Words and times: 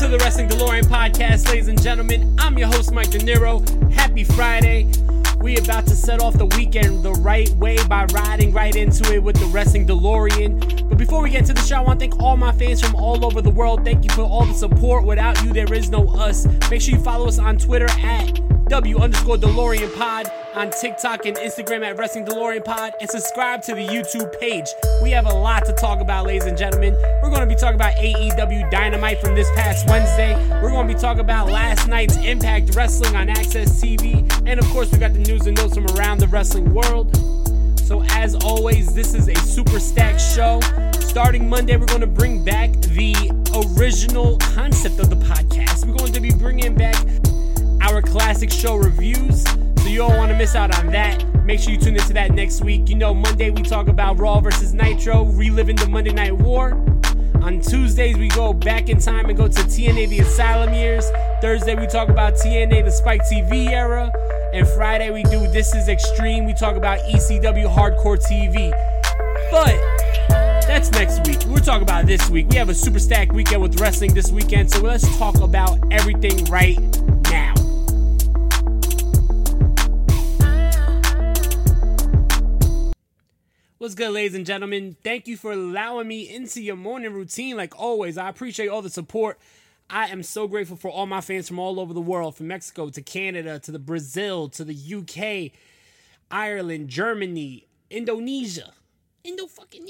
To 0.00 0.08
the 0.08 0.16
Wrestling 0.16 0.48
DeLorean 0.48 0.84
podcast, 0.84 1.46
ladies 1.48 1.68
and 1.68 1.80
gentlemen. 1.82 2.34
I'm 2.38 2.56
your 2.56 2.68
host, 2.68 2.90
Mike 2.90 3.10
De 3.10 3.18
Niro. 3.18 3.60
Happy 3.92 4.24
Friday. 4.24 4.90
We 5.42 5.58
about 5.58 5.86
to 5.88 5.94
set 5.94 6.22
off 6.22 6.38
the 6.38 6.46
weekend 6.46 7.02
the 7.02 7.12
right 7.12 7.50
way 7.56 7.76
by 7.86 8.06
riding 8.06 8.50
right 8.50 8.74
into 8.74 9.12
it 9.12 9.22
with 9.22 9.38
the 9.38 9.44
Wrestling 9.46 9.86
DeLorean. 9.86 10.88
But 10.88 10.96
before 10.96 11.22
we 11.22 11.28
get 11.28 11.40
into 11.40 11.52
the 11.52 11.60
show, 11.60 11.76
I 11.76 11.80
want 11.80 12.00
to 12.00 12.08
thank 12.08 12.18
all 12.18 12.38
my 12.38 12.50
fans 12.52 12.80
from 12.80 12.94
all 12.94 13.26
over 13.26 13.42
the 13.42 13.50
world. 13.50 13.84
Thank 13.84 14.04
you 14.04 14.10
for 14.12 14.22
all 14.22 14.46
the 14.46 14.54
support. 14.54 15.04
Without 15.04 15.44
you, 15.44 15.52
there 15.52 15.70
is 15.70 15.90
no 15.90 16.08
us. 16.08 16.46
Make 16.70 16.80
sure 16.80 16.94
you 16.94 17.00
follow 17.02 17.28
us 17.28 17.38
on 17.38 17.58
Twitter 17.58 17.90
at 17.90 18.40
W 18.70 18.98
underscore 19.00 19.36
DeLorean 19.36 19.94
Pod, 19.98 20.32
on 20.54 20.70
TikTok 20.70 21.26
and 21.26 21.36
Instagram 21.36 21.82
at 21.84 21.96
Wrestling 21.96 22.24
DeLorean 22.24 22.64
Pod, 22.64 22.92
and 23.00 23.08
subscribe 23.08 23.62
to 23.62 23.74
the 23.74 23.86
YouTube 23.86 24.38
page. 24.40 24.66
We 25.02 25.10
have 25.10 25.26
a 25.26 25.32
lot 25.32 25.64
to 25.66 25.72
talk 25.72 26.00
about, 26.00 26.26
ladies 26.26 26.44
and 26.44 26.58
gentlemen. 26.58 26.94
We're 27.22 27.30
going 27.30 27.40
to 27.40 27.46
be 27.46 27.54
talking 27.54 27.76
about 27.76 27.94
AEW 27.94 28.70
Dynamite 28.70 29.20
from 29.20 29.34
this 29.34 29.48
past 29.54 29.88
Wednesday. 29.88 30.34
We're 30.62 30.70
going 30.70 30.88
to 30.88 30.94
be 30.94 31.00
talking 31.00 31.20
about 31.20 31.48
last 31.48 31.88
night's 31.88 32.16
Impact 32.16 32.74
Wrestling 32.74 33.14
on 33.16 33.28
AXS 33.28 33.80
TV, 33.80 34.46
and 34.46 34.58
of 34.58 34.66
course, 34.66 34.90
we 34.92 34.98
got 34.98 35.12
the 35.12 35.20
news 35.20 35.46
and 35.46 35.56
notes 35.56 35.74
from 35.74 35.86
around 35.98 36.18
the 36.18 36.28
wrestling 36.28 36.72
world. 36.74 37.16
So, 37.78 38.02
as 38.10 38.34
always, 38.36 38.94
this 38.94 39.14
is 39.14 39.28
a 39.28 39.34
super 39.36 39.80
stacked 39.80 40.20
show. 40.20 40.60
Starting 41.00 41.48
Monday, 41.48 41.76
we're 41.76 41.86
going 41.86 42.00
to 42.00 42.06
bring 42.06 42.44
back 42.44 42.72
the 42.72 43.14
original 43.76 44.38
concept 44.38 44.98
of 45.00 45.10
the 45.10 45.16
podcast. 45.16 45.86
We're 45.86 45.96
going 45.96 46.12
to 46.12 46.20
be 46.20 46.30
bringing 46.30 46.74
back 46.74 46.96
our 47.82 48.02
classic 48.02 48.50
show 48.50 48.76
reviews. 48.76 49.44
So 49.82 49.88
you 49.88 49.98
don't 49.98 50.16
want 50.16 50.30
to 50.30 50.36
miss 50.36 50.54
out 50.54 50.76
on 50.78 50.88
that. 50.88 51.24
Make 51.44 51.58
sure 51.58 51.72
you 51.72 51.78
tune 51.78 51.96
into 51.96 52.12
that 52.12 52.32
next 52.32 52.62
week. 52.62 52.88
You 52.88 52.96
know, 52.96 53.14
Monday 53.14 53.50
we 53.50 53.62
talk 53.62 53.88
about 53.88 54.18
Raw 54.18 54.40
versus 54.40 54.74
Nitro, 54.74 55.24
reliving 55.24 55.76
the 55.76 55.88
Monday 55.88 56.12
Night 56.12 56.36
War. 56.36 56.72
On 57.42 57.60
Tuesdays, 57.60 58.18
we 58.18 58.28
go 58.28 58.52
back 58.52 58.90
in 58.90 59.00
time 59.00 59.30
and 59.30 59.36
go 59.36 59.48
to 59.48 59.62
TNA 59.62 60.10
the 60.10 60.20
Asylum 60.20 60.74
years. 60.74 61.10
Thursday, 61.40 61.74
we 61.74 61.86
talk 61.86 62.10
about 62.10 62.34
TNA 62.34 62.84
the 62.84 62.90
Spike 62.90 63.22
TV 63.22 63.70
era. 63.70 64.12
And 64.52 64.68
Friday, 64.68 65.10
we 65.10 65.22
do 65.22 65.40
This 65.48 65.74
Is 65.74 65.88
Extreme. 65.88 66.44
We 66.44 66.52
talk 66.52 66.76
about 66.76 66.98
ECW 67.00 67.74
Hardcore 67.74 68.18
TV. 68.22 68.70
But 69.50 69.80
that's 70.66 70.90
next 70.92 71.26
week. 71.26 71.38
We're 71.46 71.64
talking 71.64 71.82
about 71.82 72.04
this 72.04 72.28
week. 72.28 72.48
We 72.50 72.56
have 72.56 72.68
a 72.68 72.74
super 72.74 72.98
stacked 72.98 73.32
weekend 73.32 73.62
with 73.62 73.80
wrestling 73.80 74.12
this 74.12 74.30
weekend. 74.30 74.70
So 74.70 74.82
let's 74.82 75.16
talk 75.16 75.40
about 75.40 75.78
everything 75.90 76.44
right 76.44 76.78
What's 83.80 83.94
good, 83.94 84.10
ladies 84.10 84.34
and 84.34 84.44
gentlemen? 84.44 84.94
Thank 85.02 85.26
you 85.26 85.38
for 85.38 85.52
allowing 85.52 86.06
me 86.06 86.28
into 86.28 86.60
your 86.60 86.76
morning 86.76 87.14
routine 87.14 87.56
like 87.56 87.80
always. 87.80 88.18
I 88.18 88.28
appreciate 88.28 88.68
all 88.68 88.82
the 88.82 88.90
support. 88.90 89.38
I 89.88 90.08
am 90.08 90.22
so 90.22 90.46
grateful 90.46 90.76
for 90.76 90.90
all 90.90 91.06
my 91.06 91.22
fans 91.22 91.48
from 91.48 91.58
all 91.58 91.80
over 91.80 91.94
the 91.94 92.00
world, 92.02 92.36
from 92.36 92.48
Mexico 92.48 92.90
to 92.90 93.00
Canada 93.00 93.58
to 93.60 93.72
the 93.72 93.78
Brazil 93.78 94.50
to 94.50 94.64
the 94.64 94.74
UK, 94.74 95.58
Ireland, 96.30 96.90
Germany, 96.90 97.68
Indonesia, 97.88 98.74
Indo 99.24 99.46
fucking 99.46 99.86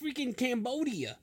freaking 0.00 0.36
Cambodia, 0.36 1.16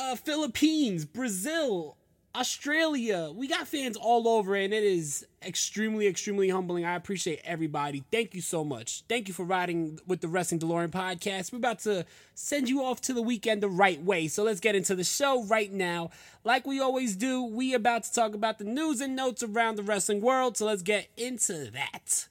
uh, 0.00 0.16
Philippines, 0.16 1.04
Brazil, 1.04 1.98
Australia. 2.36 3.30
We 3.32 3.46
got 3.46 3.68
fans 3.68 3.96
all 3.96 4.26
over, 4.26 4.56
and 4.56 4.74
it 4.74 4.82
is 4.82 5.24
extremely, 5.40 6.08
extremely 6.08 6.48
humbling. 6.48 6.84
I 6.84 6.96
appreciate 6.96 7.40
everybody. 7.44 8.02
Thank 8.10 8.34
you 8.34 8.40
so 8.40 8.64
much. 8.64 9.04
Thank 9.08 9.28
you 9.28 9.34
for 9.34 9.44
riding 9.44 10.00
with 10.06 10.20
the 10.20 10.26
Wrestling 10.26 10.58
DeLorean 10.58 10.88
podcast. 10.88 11.52
We're 11.52 11.58
about 11.58 11.78
to 11.80 12.04
send 12.34 12.68
you 12.68 12.82
off 12.82 13.00
to 13.02 13.12
the 13.12 13.22
weekend 13.22 13.62
the 13.62 13.68
right 13.68 14.02
way. 14.02 14.26
So 14.26 14.42
let's 14.42 14.58
get 14.58 14.74
into 14.74 14.96
the 14.96 15.04
show 15.04 15.44
right 15.44 15.72
now. 15.72 16.10
Like 16.42 16.66
we 16.66 16.80
always 16.80 17.14
do, 17.14 17.44
we 17.44 17.72
about 17.72 18.02
to 18.04 18.12
talk 18.12 18.34
about 18.34 18.58
the 18.58 18.64
news 18.64 19.00
and 19.00 19.14
notes 19.14 19.44
around 19.44 19.76
the 19.76 19.84
wrestling 19.84 20.20
world. 20.20 20.56
So 20.56 20.66
let's 20.66 20.82
get 20.82 21.08
into 21.16 21.70
that. 21.70 22.26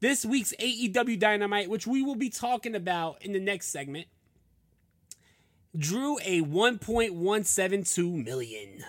This 0.00 0.26
week's 0.26 0.52
AEW 0.60 1.18
Dynamite, 1.18 1.70
which 1.70 1.86
we 1.86 2.02
will 2.02 2.14
be 2.14 2.28
talking 2.28 2.74
about 2.74 3.22
in 3.24 3.32
the 3.32 3.40
next 3.40 3.68
segment, 3.68 4.06
drew 5.76 6.18
a 6.18 6.42
1.172 6.42 8.24
million 8.24 8.84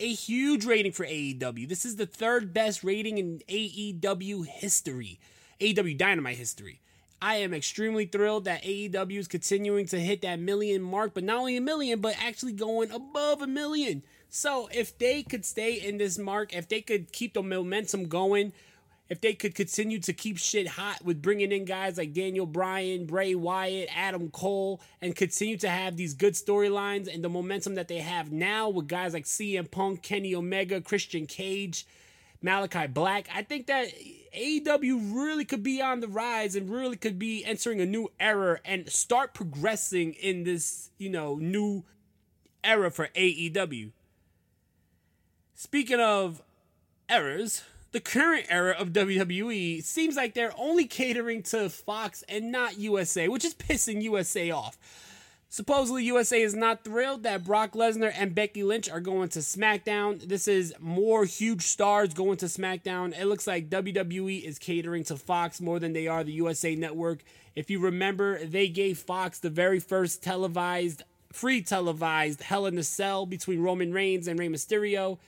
a 0.00 0.12
huge 0.12 0.64
rating 0.64 0.92
for 0.92 1.04
AEW. 1.04 1.68
This 1.68 1.84
is 1.84 1.96
the 1.96 2.06
third 2.06 2.52
best 2.54 2.82
rating 2.82 3.18
in 3.18 3.42
AEW 3.48 4.46
history, 4.46 5.20
AEW 5.60 5.96
Dynamite 5.96 6.38
history. 6.38 6.80
I 7.22 7.36
am 7.36 7.52
extremely 7.52 8.06
thrilled 8.06 8.46
that 8.46 8.62
AEW 8.62 9.18
is 9.18 9.28
continuing 9.28 9.84
to 9.88 10.00
hit 10.00 10.22
that 10.22 10.40
million 10.40 10.80
mark, 10.80 11.12
but 11.12 11.22
not 11.22 11.36
only 11.36 11.56
a 11.58 11.60
million, 11.60 12.00
but 12.00 12.16
actually 12.18 12.52
going 12.52 12.90
above 12.90 13.42
a 13.42 13.46
million. 13.46 14.02
So 14.30 14.70
if 14.72 14.96
they 14.96 15.22
could 15.22 15.44
stay 15.44 15.74
in 15.74 15.98
this 15.98 16.16
mark, 16.16 16.54
if 16.56 16.66
they 16.66 16.80
could 16.80 17.12
keep 17.12 17.34
the 17.34 17.42
momentum 17.42 18.08
going, 18.08 18.54
if 19.10 19.20
they 19.20 19.34
could 19.34 19.56
continue 19.56 19.98
to 19.98 20.12
keep 20.12 20.38
shit 20.38 20.68
hot 20.68 21.04
with 21.04 21.20
bringing 21.20 21.50
in 21.50 21.64
guys 21.64 21.98
like 21.98 22.12
Daniel 22.12 22.46
Bryan, 22.46 23.06
Bray 23.06 23.34
Wyatt, 23.34 23.88
Adam 23.94 24.30
Cole, 24.30 24.80
and 25.02 25.16
continue 25.16 25.56
to 25.58 25.68
have 25.68 25.96
these 25.96 26.14
good 26.14 26.34
storylines 26.34 27.12
and 27.12 27.22
the 27.22 27.28
momentum 27.28 27.74
that 27.74 27.88
they 27.88 27.98
have 27.98 28.30
now 28.30 28.68
with 28.68 28.86
guys 28.86 29.12
like 29.12 29.24
CM 29.24 29.68
Punk, 29.68 30.02
Kenny 30.02 30.32
Omega, 30.32 30.80
Christian 30.80 31.26
Cage, 31.26 31.86
Malakai 32.42 32.94
Black, 32.94 33.28
I 33.34 33.42
think 33.42 33.66
that 33.66 33.88
AEW 34.34 35.14
really 35.14 35.44
could 35.44 35.64
be 35.64 35.82
on 35.82 35.98
the 35.98 36.08
rise 36.08 36.54
and 36.54 36.70
really 36.70 36.96
could 36.96 37.18
be 37.18 37.44
entering 37.44 37.80
a 37.80 37.86
new 37.86 38.10
era 38.20 38.60
and 38.64 38.88
start 38.88 39.34
progressing 39.34 40.14
in 40.14 40.44
this, 40.44 40.90
you 40.98 41.10
know, 41.10 41.34
new 41.34 41.84
era 42.62 42.92
for 42.92 43.08
AEW. 43.08 43.90
Speaking 45.54 46.00
of 46.00 46.42
errors, 47.08 47.64
the 47.92 48.00
current 48.00 48.46
era 48.48 48.74
of 48.78 48.92
WWE 48.92 49.82
seems 49.82 50.16
like 50.16 50.34
they're 50.34 50.54
only 50.56 50.86
catering 50.86 51.42
to 51.44 51.68
Fox 51.68 52.22
and 52.28 52.52
not 52.52 52.78
USA, 52.78 53.28
which 53.28 53.44
is 53.44 53.54
pissing 53.54 54.02
USA 54.02 54.50
off. 54.50 54.78
Supposedly, 55.52 56.04
USA 56.04 56.40
is 56.40 56.54
not 56.54 56.84
thrilled 56.84 57.24
that 57.24 57.42
Brock 57.42 57.72
Lesnar 57.72 58.12
and 58.16 58.36
Becky 58.36 58.62
Lynch 58.62 58.88
are 58.88 59.00
going 59.00 59.28
to 59.30 59.40
SmackDown. 59.40 60.28
This 60.28 60.46
is 60.46 60.72
more 60.78 61.24
huge 61.24 61.62
stars 61.62 62.14
going 62.14 62.36
to 62.36 62.46
SmackDown. 62.46 63.18
It 63.18 63.26
looks 63.26 63.48
like 63.48 63.68
WWE 63.68 64.44
is 64.44 64.60
catering 64.60 65.02
to 65.04 65.16
Fox 65.16 65.60
more 65.60 65.80
than 65.80 65.92
they 65.92 66.06
are 66.06 66.22
the 66.22 66.30
USA 66.34 66.76
Network. 66.76 67.24
If 67.56 67.68
you 67.68 67.80
remember, 67.80 68.44
they 68.44 68.68
gave 68.68 68.98
Fox 68.98 69.40
the 69.40 69.50
very 69.50 69.80
first 69.80 70.22
televised, 70.22 71.02
free 71.32 71.62
televised 71.62 72.42
Hell 72.42 72.66
in 72.66 72.78
a 72.78 72.84
Cell 72.84 73.26
between 73.26 73.60
Roman 73.60 73.92
Reigns 73.92 74.28
and 74.28 74.38
Rey 74.38 74.48
Mysterio. 74.48 75.18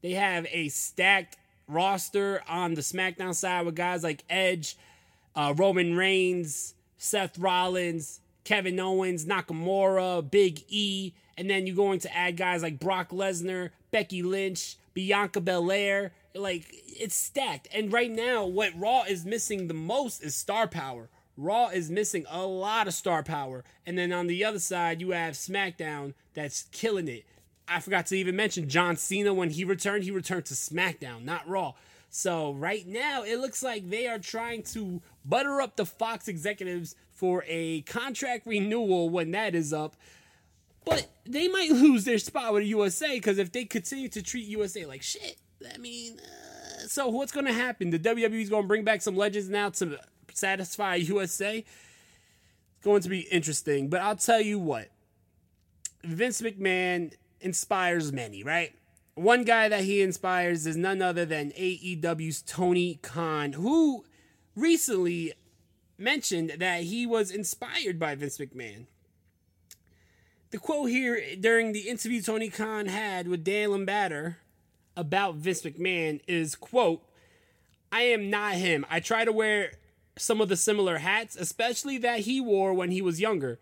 They 0.00 0.12
have 0.12 0.46
a 0.50 0.70
stacked 0.70 1.36
roster 1.68 2.42
on 2.48 2.74
the 2.74 2.80
SmackDown 2.80 3.34
side 3.34 3.66
with 3.66 3.74
guys 3.74 4.02
like 4.02 4.24
Edge, 4.28 4.76
uh, 5.34 5.54
Roman 5.56 5.96
Reigns, 5.96 6.74
Seth 6.98 7.38
Rollins, 7.38 8.20
Kevin 8.44 8.78
Owens, 8.78 9.24
Nakamura, 9.24 10.28
Big 10.30 10.64
E, 10.68 11.12
and 11.36 11.48
then 11.50 11.66
you're 11.66 11.76
going 11.76 11.98
to 12.00 12.16
add 12.16 12.36
guys 12.36 12.62
like 12.62 12.78
Brock 12.78 13.10
Lesnar, 13.10 13.70
Becky 13.90 14.22
Lynch, 14.22 14.76
Bianca 14.92 15.40
Belair. 15.40 16.12
Like 16.34 16.66
it's 16.70 17.14
stacked. 17.14 17.68
And 17.72 17.92
right 17.92 18.10
now, 18.10 18.44
what 18.44 18.72
Raw 18.76 19.04
is 19.04 19.24
missing 19.24 19.68
the 19.68 19.74
most 19.74 20.22
is 20.22 20.34
star 20.34 20.66
power. 20.66 21.08
Raw 21.36 21.68
is 21.68 21.90
missing 21.90 22.24
a 22.30 22.44
lot 22.44 22.86
of 22.86 22.94
star 22.94 23.22
power. 23.22 23.64
And 23.86 23.98
then 23.98 24.12
on 24.12 24.26
the 24.26 24.44
other 24.44 24.60
side, 24.60 25.00
you 25.00 25.10
have 25.10 25.34
SmackDown 25.34 26.14
that's 26.32 26.64
killing 26.70 27.08
it. 27.08 27.24
I 27.66 27.80
forgot 27.80 28.06
to 28.06 28.16
even 28.16 28.36
mention 28.36 28.68
John 28.68 28.96
Cena 28.96 29.32
when 29.32 29.50
he 29.50 29.64
returned, 29.64 30.04
he 30.04 30.10
returned 30.10 30.46
to 30.46 30.54
SmackDown, 30.54 31.24
not 31.24 31.48
Raw. 31.48 31.74
So 32.10 32.52
right 32.52 32.86
now, 32.86 33.24
it 33.24 33.40
looks 33.40 33.62
like 33.62 33.90
they 33.90 34.06
are 34.06 34.18
trying 34.18 34.62
to 34.74 35.02
butter 35.24 35.60
up 35.60 35.76
the 35.76 35.86
Fox 35.86 36.28
executives 36.28 36.94
for 37.10 37.42
a 37.48 37.80
contract 37.82 38.46
renewal 38.46 39.08
when 39.08 39.30
that 39.32 39.54
is 39.54 39.72
up. 39.72 39.96
But 40.84 41.08
they 41.24 41.48
might 41.48 41.70
lose 41.70 42.04
their 42.04 42.18
spot 42.18 42.52
with 42.52 42.64
USA 42.64 43.14
because 43.14 43.38
if 43.38 43.50
they 43.50 43.64
continue 43.64 44.08
to 44.10 44.22
treat 44.22 44.46
USA 44.46 44.84
like 44.84 45.02
shit, 45.02 45.38
I 45.74 45.78
mean, 45.78 46.20
uh, 46.20 46.86
so 46.86 47.08
what's 47.08 47.32
going 47.32 47.46
to 47.46 47.52
happen? 47.52 47.90
The 47.90 47.98
WWE 47.98 48.42
is 48.42 48.50
going 48.50 48.64
to 48.64 48.68
bring 48.68 48.84
back 48.84 49.00
some 49.00 49.16
legends 49.16 49.48
now 49.48 49.70
to 49.70 49.98
satisfy 50.32 50.96
USA. 50.96 51.58
It's 51.58 52.84
going 52.84 53.02
to 53.02 53.08
be 53.08 53.20
interesting. 53.20 53.88
But 53.88 54.02
I'll 54.02 54.16
tell 54.16 54.40
you 54.40 54.58
what, 54.58 54.90
Vince 56.04 56.42
McMahon 56.42 57.12
inspires 57.44 58.12
many, 58.12 58.42
right? 58.42 58.74
One 59.14 59.44
guy 59.44 59.68
that 59.68 59.84
he 59.84 60.02
inspires 60.02 60.66
is 60.66 60.76
none 60.76 61.00
other 61.00 61.24
than 61.24 61.52
AEW's 61.52 62.42
Tony 62.42 62.98
Khan, 63.02 63.52
who 63.52 64.04
recently 64.56 65.34
mentioned 65.96 66.54
that 66.58 66.82
he 66.82 67.06
was 67.06 67.30
inspired 67.30 67.98
by 67.98 68.14
Vince 68.16 68.38
McMahon. 68.38 68.86
The 70.50 70.58
quote 70.58 70.90
here 70.90 71.20
during 71.38 71.72
the 71.72 71.88
interview 71.88 72.22
Tony 72.22 72.48
Khan 72.48 72.86
had 72.86 73.28
with 73.28 73.44
Dan 73.44 73.70
Lambert 73.70 74.36
about 74.96 75.36
Vince 75.36 75.62
McMahon 75.62 76.20
is 76.26 76.54
quote, 76.56 77.02
I 77.92 78.02
am 78.02 78.30
not 78.30 78.54
him. 78.54 78.84
I 78.90 79.00
try 79.00 79.24
to 79.24 79.32
wear 79.32 79.72
some 80.16 80.40
of 80.40 80.48
the 80.48 80.56
similar 80.56 80.98
hats, 80.98 81.36
especially 81.36 81.98
that 81.98 82.20
he 82.20 82.40
wore 82.40 82.74
when 82.74 82.90
he 82.90 83.02
was 83.02 83.20
younger. 83.20 83.58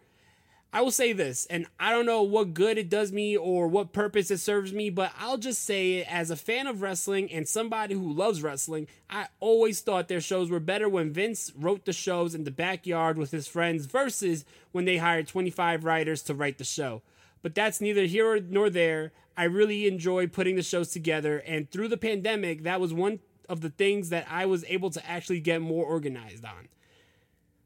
I 0.74 0.80
will 0.80 0.90
say 0.90 1.12
this, 1.12 1.44
and 1.46 1.66
I 1.78 1.90
don't 1.90 2.06
know 2.06 2.22
what 2.22 2.54
good 2.54 2.78
it 2.78 2.88
does 2.88 3.12
me 3.12 3.36
or 3.36 3.68
what 3.68 3.92
purpose 3.92 4.30
it 4.30 4.38
serves 4.38 4.72
me, 4.72 4.88
but 4.88 5.12
I'll 5.18 5.36
just 5.36 5.62
say 5.64 5.96
it 5.96 6.10
as 6.10 6.30
a 6.30 6.36
fan 6.36 6.66
of 6.66 6.80
wrestling 6.80 7.30
and 7.30 7.46
somebody 7.46 7.94
who 7.94 8.10
loves 8.10 8.42
wrestling, 8.42 8.86
I 9.10 9.26
always 9.38 9.82
thought 9.82 10.08
their 10.08 10.22
shows 10.22 10.50
were 10.50 10.60
better 10.60 10.88
when 10.88 11.12
Vince 11.12 11.52
wrote 11.54 11.84
the 11.84 11.92
shows 11.92 12.34
in 12.34 12.44
the 12.44 12.50
backyard 12.50 13.18
with 13.18 13.32
his 13.32 13.46
friends 13.46 13.84
versus 13.84 14.46
when 14.70 14.86
they 14.86 14.96
hired 14.96 15.28
25 15.28 15.84
writers 15.84 16.22
to 16.22 16.34
write 16.34 16.56
the 16.56 16.64
show. 16.64 17.02
But 17.42 17.54
that's 17.54 17.82
neither 17.82 18.04
here 18.04 18.40
nor 18.40 18.70
there. 18.70 19.12
I 19.36 19.44
really 19.44 19.86
enjoy 19.86 20.26
putting 20.26 20.56
the 20.56 20.62
shows 20.62 20.88
together, 20.90 21.38
and 21.38 21.70
through 21.70 21.88
the 21.88 21.98
pandemic, 21.98 22.62
that 22.62 22.80
was 22.80 22.94
one 22.94 23.20
of 23.46 23.60
the 23.60 23.70
things 23.70 24.08
that 24.08 24.26
I 24.30 24.46
was 24.46 24.64
able 24.68 24.88
to 24.90 25.06
actually 25.06 25.40
get 25.40 25.60
more 25.60 25.84
organized 25.84 26.46
on. 26.46 26.68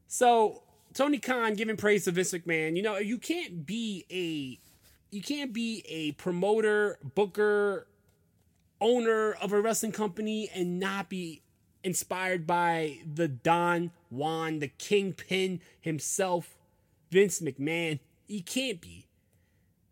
So, 0.07 0.63
Tony 0.97 1.19
Khan 1.19 1.53
giving 1.53 1.77
praise 1.77 2.05
to 2.05 2.11
Vince 2.11 2.31
McMahon. 2.33 2.75
You 2.75 2.81
know, 2.81 2.97
you 2.97 3.19
can't 3.19 3.67
be 3.67 4.03
a 4.09 4.59
you 5.15 5.21
can't 5.21 5.53
be 5.53 5.83
a 5.87 6.13
promoter, 6.13 6.97
booker, 7.13 7.85
owner 8.81 9.33
of 9.33 9.53
a 9.53 9.61
wrestling 9.61 9.91
company 9.91 10.49
and 10.55 10.79
not 10.79 11.07
be 11.07 11.43
inspired 11.83 12.47
by 12.47 12.97
the 13.13 13.27
Don 13.27 13.91
Juan, 14.09 14.57
the 14.57 14.69
kingpin 14.69 15.61
himself, 15.79 16.57
Vince 17.11 17.41
McMahon. 17.41 17.99
He 18.27 18.41
can't 18.41 18.81
be. 18.81 19.05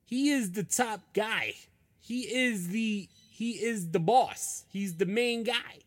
He 0.06 0.32
is 0.32 0.54
the 0.54 0.64
top 0.64 1.02
guy. 1.14 1.54
He 2.02 2.22
is 2.22 2.70
the 2.70 3.08
he 3.30 3.52
is 3.52 3.92
the 3.92 4.00
boss. 4.00 4.66
He's 4.70 4.96
the 4.96 5.06
main 5.06 5.44
guy. 5.44 5.84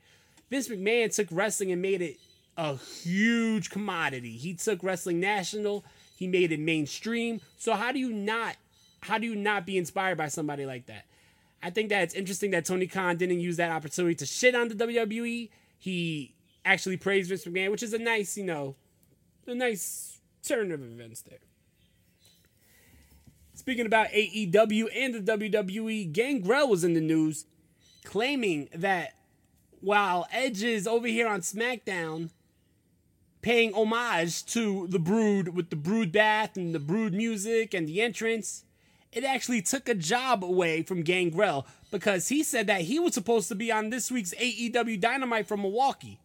Vince 0.48 0.68
McMahon 0.68 1.12
took 1.12 1.26
wrestling 1.32 1.72
and 1.72 1.82
made 1.82 2.02
it 2.02 2.18
a 2.58 2.76
huge 2.76 3.70
commodity. 3.70 4.32
He 4.32 4.52
took 4.52 4.82
wrestling 4.82 5.20
national, 5.20 5.84
he 6.16 6.26
made 6.26 6.50
it 6.50 6.58
mainstream. 6.58 7.40
So 7.56 7.74
how 7.74 7.92
do 7.92 8.00
you 8.00 8.12
not 8.12 8.56
how 9.00 9.16
do 9.16 9.28
you 9.28 9.36
not 9.36 9.64
be 9.64 9.78
inspired 9.78 10.18
by 10.18 10.26
somebody 10.26 10.66
like 10.66 10.86
that? 10.86 11.04
I 11.62 11.70
think 11.70 11.88
that 11.90 12.02
it's 12.02 12.14
interesting 12.14 12.50
that 12.50 12.64
Tony 12.64 12.88
Khan 12.88 13.16
didn't 13.16 13.38
use 13.38 13.56
that 13.58 13.70
opportunity 13.70 14.16
to 14.16 14.26
shit 14.26 14.56
on 14.56 14.68
the 14.68 14.74
WWE. 14.74 15.48
He 15.78 16.34
actually 16.64 16.96
praised 16.96 17.28
Vince 17.28 17.44
McMahon, 17.44 17.70
which 17.70 17.84
is 17.84 17.92
a 17.92 17.98
nice, 17.98 18.36
you 18.36 18.44
know, 18.44 18.74
a 19.46 19.54
nice 19.54 20.18
turn 20.42 20.72
of 20.72 20.82
events 20.82 21.22
there. 21.22 21.38
Speaking 23.54 23.86
about 23.86 24.08
AEW 24.08 24.86
and 24.94 25.14
the 25.14 25.38
WWE, 25.38 26.12
Gangrel 26.12 26.68
was 26.68 26.82
in 26.82 26.94
the 26.94 27.00
news 27.00 27.44
claiming 28.04 28.68
that 28.74 29.14
while 29.80 30.26
Edge 30.32 30.64
is 30.64 30.88
over 30.88 31.06
here 31.06 31.28
on 31.28 31.40
SmackDown 31.40 32.30
paying 33.42 33.72
homage 33.72 34.44
to 34.46 34.86
the 34.88 34.98
Brood 34.98 35.48
with 35.48 35.70
the 35.70 35.76
Brood 35.76 36.12
bath 36.12 36.56
and 36.56 36.74
the 36.74 36.80
Brood 36.80 37.14
music 37.14 37.74
and 37.74 37.88
the 37.88 38.00
entrance, 38.02 38.64
it 39.12 39.24
actually 39.24 39.62
took 39.62 39.88
a 39.88 39.94
job 39.94 40.44
away 40.44 40.82
from 40.82 41.02
Gangrel 41.02 41.66
because 41.90 42.28
he 42.28 42.42
said 42.42 42.66
that 42.66 42.82
he 42.82 42.98
was 42.98 43.14
supposed 43.14 43.48
to 43.48 43.54
be 43.54 43.72
on 43.72 43.90
this 43.90 44.10
week's 44.10 44.34
AEW 44.34 45.00
Dynamite 45.00 45.46
from 45.46 45.62
Milwaukee. 45.62 46.20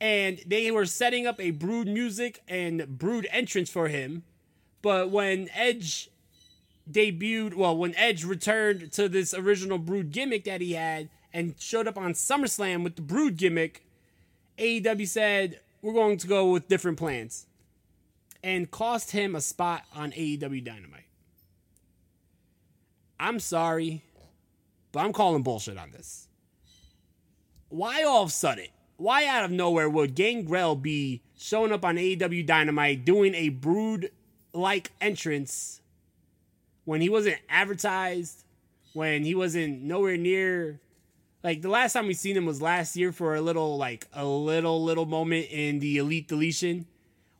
And 0.00 0.40
they 0.46 0.70
were 0.70 0.86
setting 0.86 1.26
up 1.26 1.40
a 1.40 1.50
Brood 1.50 1.86
music 1.86 2.42
and 2.48 2.98
Brood 2.98 3.26
entrance 3.30 3.70
for 3.70 3.88
him. 3.88 4.22
But 4.82 5.10
when 5.10 5.48
Edge 5.54 6.08
debuted, 6.90 7.54
well, 7.54 7.76
when 7.76 7.94
Edge 7.96 8.24
returned 8.24 8.92
to 8.92 9.08
this 9.08 9.34
original 9.34 9.78
Brood 9.78 10.10
gimmick 10.10 10.44
that 10.44 10.60
he 10.60 10.72
had, 10.72 11.10
and 11.32 11.54
showed 11.58 11.86
up 11.86 11.96
on 11.96 12.12
SummerSlam 12.12 12.82
with 12.82 12.96
the 12.96 13.02
Brood 13.02 13.36
gimmick, 13.36 13.84
AEW 14.58 15.06
said, 15.06 15.60
we're 15.82 15.92
going 15.92 16.18
to 16.18 16.26
go 16.26 16.50
with 16.50 16.68
different 16.68 16.98
plans. 16.98 17.46
And 18.42 18.70
cost 18.70 19.10
him 19.10 19.34
a 19.34 19.40
spot 19.40 19.84
on 19.94 20.12
AEW 20.12 20.64
Dynamite. 20.64 21.04
I'm 23.18 23.38
sorry, 23.38 24.02
but 24.92 25.00
I'm 25.00 25.12
calling 25.12 25.42
bullshit 25.42 25.76
on 25.76 25.90
this. 25.90 26.26
Why 27.68 28.02
all 28.02 28.22
of 28.22 28.30
a 28.30 28.32
sudden, 28.32 28.68
why 28.96 29.26
out 29.26 29.44
of 29.44 29.50
nowhere 29.50 29.90
would 29.90 30.14
Gangrel 30.14 30.74
be 30.74 31.22
showing 31.38 31.70
up 31.70 31.84
on 31.84 31.96
AEW 31.96 32.46
Dynamite 32.46 33.04
doing 33.04 33.34
a 33.34 33.50
Brood 33.50 34.10
like 34.54 34.90
entrance 35.02 35.82
when 36.84 37.02
he 37.02 37.10
wasn't 37.10 37.36
advertised, 37.48 38.44
when 38.94 39.24
he 39.24 39.34
wasn't 39.34 39.82
nowhere 39.82 40.16
near 40.16 40.80
like 41.42 41.62
the 41.62 41.68
last 41.68 41.94
time 41.94 42.06
we 42.06 42.14
seen 42.14 42.36
him 42.36 42.46
was 42.46 42.60
last 42.60 42.96
year 42.96 43.12
for 43.12 43.34
a 43.34 43.40
little 43.40 43.76
like 43.76 44.06
a 44.12 44.24
little 44.24 44.82
little 44.82 45.06
moment 45.06 45.46
in 45.50 45.78
the 45.80 45.98
elite 45.98 46.28
deletion. 46.28 46.86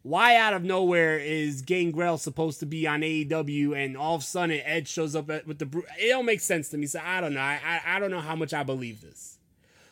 Why 0.02 0.36
out 0.36 0.54
of 0.54 0.64
nowhere 0.64 1.18
is 1.18 1.60
gangrel 1.60 2.16
supposed 2.16 2.60
to 2.60 2.66
be 2.66 2.86
on 2.86 3.02
aew 3.02 3.76
and 3.76 3.96
all 3.96 4.14
of 4.14 4.22
a 4.22 4.24
sudden 4.24 4.60
edge 4.64 4.88
shows 4.88 5.14
up 5.14 5.26
with 5.46 5.58
the 5.58 5.82
it 5.98 6.08
don't 6.08 6.24
make 6.24 6.40
sense 6.40 6.70
to 6.70 6.78
me 6.78 6.86
so 6.86 7.00
i 7.04 7.20
don't 7.20 7.34
know. 7.34 7.40
I, 7.40 7.60
I, 7.64 7.96
I 7.96 7.98
don't 7.98 8.10
know 8.10 8.20
how 8.20 8.34
much 8.36 8.54
i 8.54 8.62
believe 8.62 9.02
this. 9.02 9.38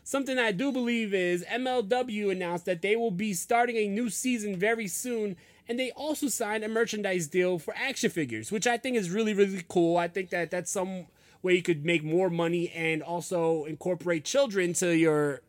Something 0.04 0.38
i 0.38 0.52
do 0.52 0.72
believe 0.72 1.12
is 1.12 1.44
mlw 1.44 2.32
announced 2.32 2.64
that 2.64 2.80
they 2.80 2.96
will 2.96 3.10
be 3.10 3.34
starting 3.34 3.76
a 3.76 3.88
new 3.88 4.08
season 4.08 4.56
very 4.56 4.88
soon 4.88 5.36
and 5.68 5.78
they 5.78 5.90
also 5.90 6.28
signed 6.28 6.64
a 6.64 6.68
merchandise 6.68 7.26
deal 7.26 7.58
for 7.58 7.74
action 7.76 8.08
figures 8.08 8.50
which 8.50 8.66
i 8.66 8.78
think 8.78 8.96
is 8.96 9.10
really 9.10 9.34
really 9.34 9.62
cool. 9.68 9.98
I 9.98 10.08
think 10.08 10.30
that 10.30 10.50
that's 10.50 10.70
some 10.70 11.08
where 11.40 11.54
you 11.54 11.62
could 11.62 11.84
make 11.84 12.02
more 12.02 12.30
money 12.30 12.70
and 12.70 13.02
also 13.02 13.64
incorporate 13.64 14.24
children 14.24 14.72
to 14.74 14.96
your 14.96 15.42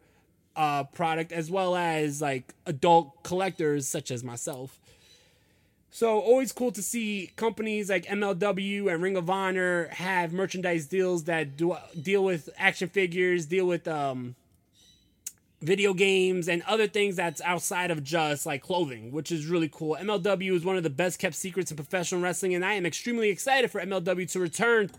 uh, 0.56 0.84
product 0.84 1.32
as 1.32 1.50
well 1.50 1.76
as 1.76 2.22
like 2.22 2.54
adult 2.66 3.24
collectors 3.24 3.88
such 3.88 4.12
as 4.12 4.24
myself. 4.24 4.80
So 5.92 6.20
always 6.20 6.52
cool 6.52 6.72
to 6.74 6.84
see 6.84 7.32
companies 7.36 7.90
like 7.90 8.06
MLW 8.06 8.94
and 8.94 9.02
Ring 9.02 9.18
of 9.18 9.30
Honor 9.30 9.88
have 9.88 10.34
merchandise 10.34 10.86
deals 10.86 11.24
that 11.24 11.58
do, 11.58 11.76
deal 12.00 12.24
with 12.24 12.50
action 12.58 12.90
figures, 12.90 13.48
deal 13.48 13.66
with 13.66 13.88
um, 13.88 14.36
video 15.62 15.94
games 15.94 16.48
and 16.48 16.62
other 16.64 16.88
things 16.88 17.16
that's 17.16 17.42
outside 17.42 17.90
of 17.90 18.04
just 18.04 18.46
like 18.46 18.62
clothing, 18.62 19.12
which 19.12 19.32
is 19.32 19.48
really 19.48 19.70
cool. 19.70 19.98
MLW 20.00 20.54
is 20.54 20.64
one 20.64 20.78
of 20.78 20.84
the 20.84 20.90
best 20.92 21.20
kept 21.20 21.36
secrets 21.36 21.72
in 21.72 21.78
professional 21.78 22.22
wrestling, 22.22 22.54
and 22.54 22.64
I 22.64 22.74
am 22.74 22.86
extremely 22.86 23.30
excited 23.30 23.72
for 23.72 23.82
MLW 23.82 24.32
to 24.32 24.40
return 24.40 24.92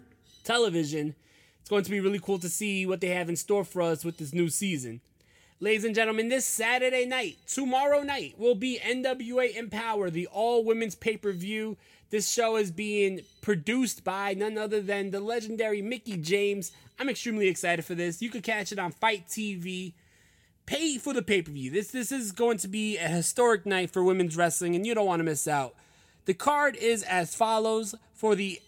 television. 0.51 1.15
It's 1.61 1.71
going 1.71 1.85
to 1.85 1.91
be 1.91 2.01
really 2.01 2.19
cool 2.19 2.41
to 2.41 2.49
see 2.49 2.85
what 2.85 3.01
they 3.01 3.11
have 3.11 3.29
in 3.29 3.37
store 3.37 3.63
for 3.63 3.83
us 3.83 4.05
with 4.05 4.17
this 4.17 4.33
new 4.33 4.49
season. 4.49 5.01
Ladies 5.61 5.85
and 5.85 5.95
gentlemen, 5.95 6.29
this 6.29 6.45
Saturday 6.45 7.07
night, 7.07 7.37
tomorrow 7.47 8.03
night, 8.03 8.35
will 8.37 8.57
be 8.57 8.81
NWA 8.83 9.55
Empowerrr, 9.55 10.11
the 10.11 10.27
all 10.27 10.65
women's 10.65 10.97
pay 10.97 11.17
per 11.17 11.31
view. 11.31 11.77
This 12.09 12.29
show 12.29 12.57
is 12.57 12.73
being 12.73 13.21
produced 13.43 14.03
by 14.03 14.35
none 14.35 14.59
other 14.59 14.81
than 14.81 15.13
the 15.13 15.21
legendary 15.21 15.83
Mickie 15.83 16.17
James. 16.17 16.73
I'm 16.99 17.09
extremely 17.09 17.47
excited 17.47 17.85
for 17.85 17.95
this. 17.95 18.21
You 18.21 18.31
can 18.31 18.43
catch 18.43 18.73
it 18.73 18.81
on 18.81 18.91
FITE 18.91 19.29
TV. 19.29 19.93
Pay 20.67 20.99
for 20.99 21.13
the 21.13 21.23
pay 21.23 21.43
per 21.43 21.53
view. 21.53 21.71
This 21.71 21.93
this 21.93 22.11
is 22.11 22.33
going 22.33 22.59
to 22.59 22.69
be 22.69 22.97
a 22.97 23.07
historic 23.07 23.67
night 23.67 23.93
for 23.93 24.03
women's 24.03 24.37
wrestling, 24.37 24.75
and 24.75 24.85
you 24.85 24.97
don't 24.97 25.07
want 25.07 25.21
to 25.21 25.25
miss 25.25 25.47
out. 25.47 25.77
The 26.25 26.35
card 26.35 26.75
is 26.75 27.05
as 27.05 27.37
follows 27.37 27.95
for 28.15 28.35
the 28.35 28.61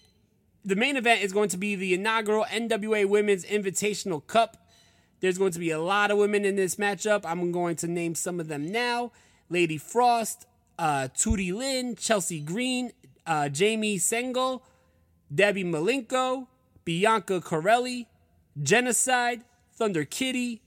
the 0.64 0.76
main 0.76 0.96
event 0.96 1.22
is 1.22 1.32
going 1.32 1.48
to 1.50 1.56
be 1.56 1.74
the 1.74 1.94
inaugural 1.94 2.44
NWA 2.44 3.06
Women's 3.06 3.44
Invitational 3.44 4.24
Cup. 4.26 4.68
There's 5.20 5.38
going 5.38 5.52
to 5.52 5.58
be 5.58 5.70
a 5.70 5.80
lot 5.80 6.10
of 6.10 6.18
women 6.18 6.44
in 6.44 6.56
this 6.56 6.76
matchup. 6.76 7.22
I'm 7.24 7.52
going 7.52 7.76
to 7.76 7.88
name 7.88 8.14
some 8.14 8.40
of 8.40 8.48
them 8.48 8.70
now 8.70 9.12
Lady 9.48 9.76
Frost, 9.76 10.46
uh, 10.78 11.08
Tootie 11.14 11.52
Lynn, 11.52 11.94
Chelsea 11.96 12.40
Green, 12.40 12.92
uh, 13.26 13.48
Jamie 13.48 13.98
Senegal, 13.98 14.64
Debbie 15.32 15.64
Malenko, 15.64 16.46
Bianca 16.84 17.40
Carelli, 17.40 18.06
Genocide, 18.60 19.42
Thunder 19.74 20.04
Kitty, 20.04 20.62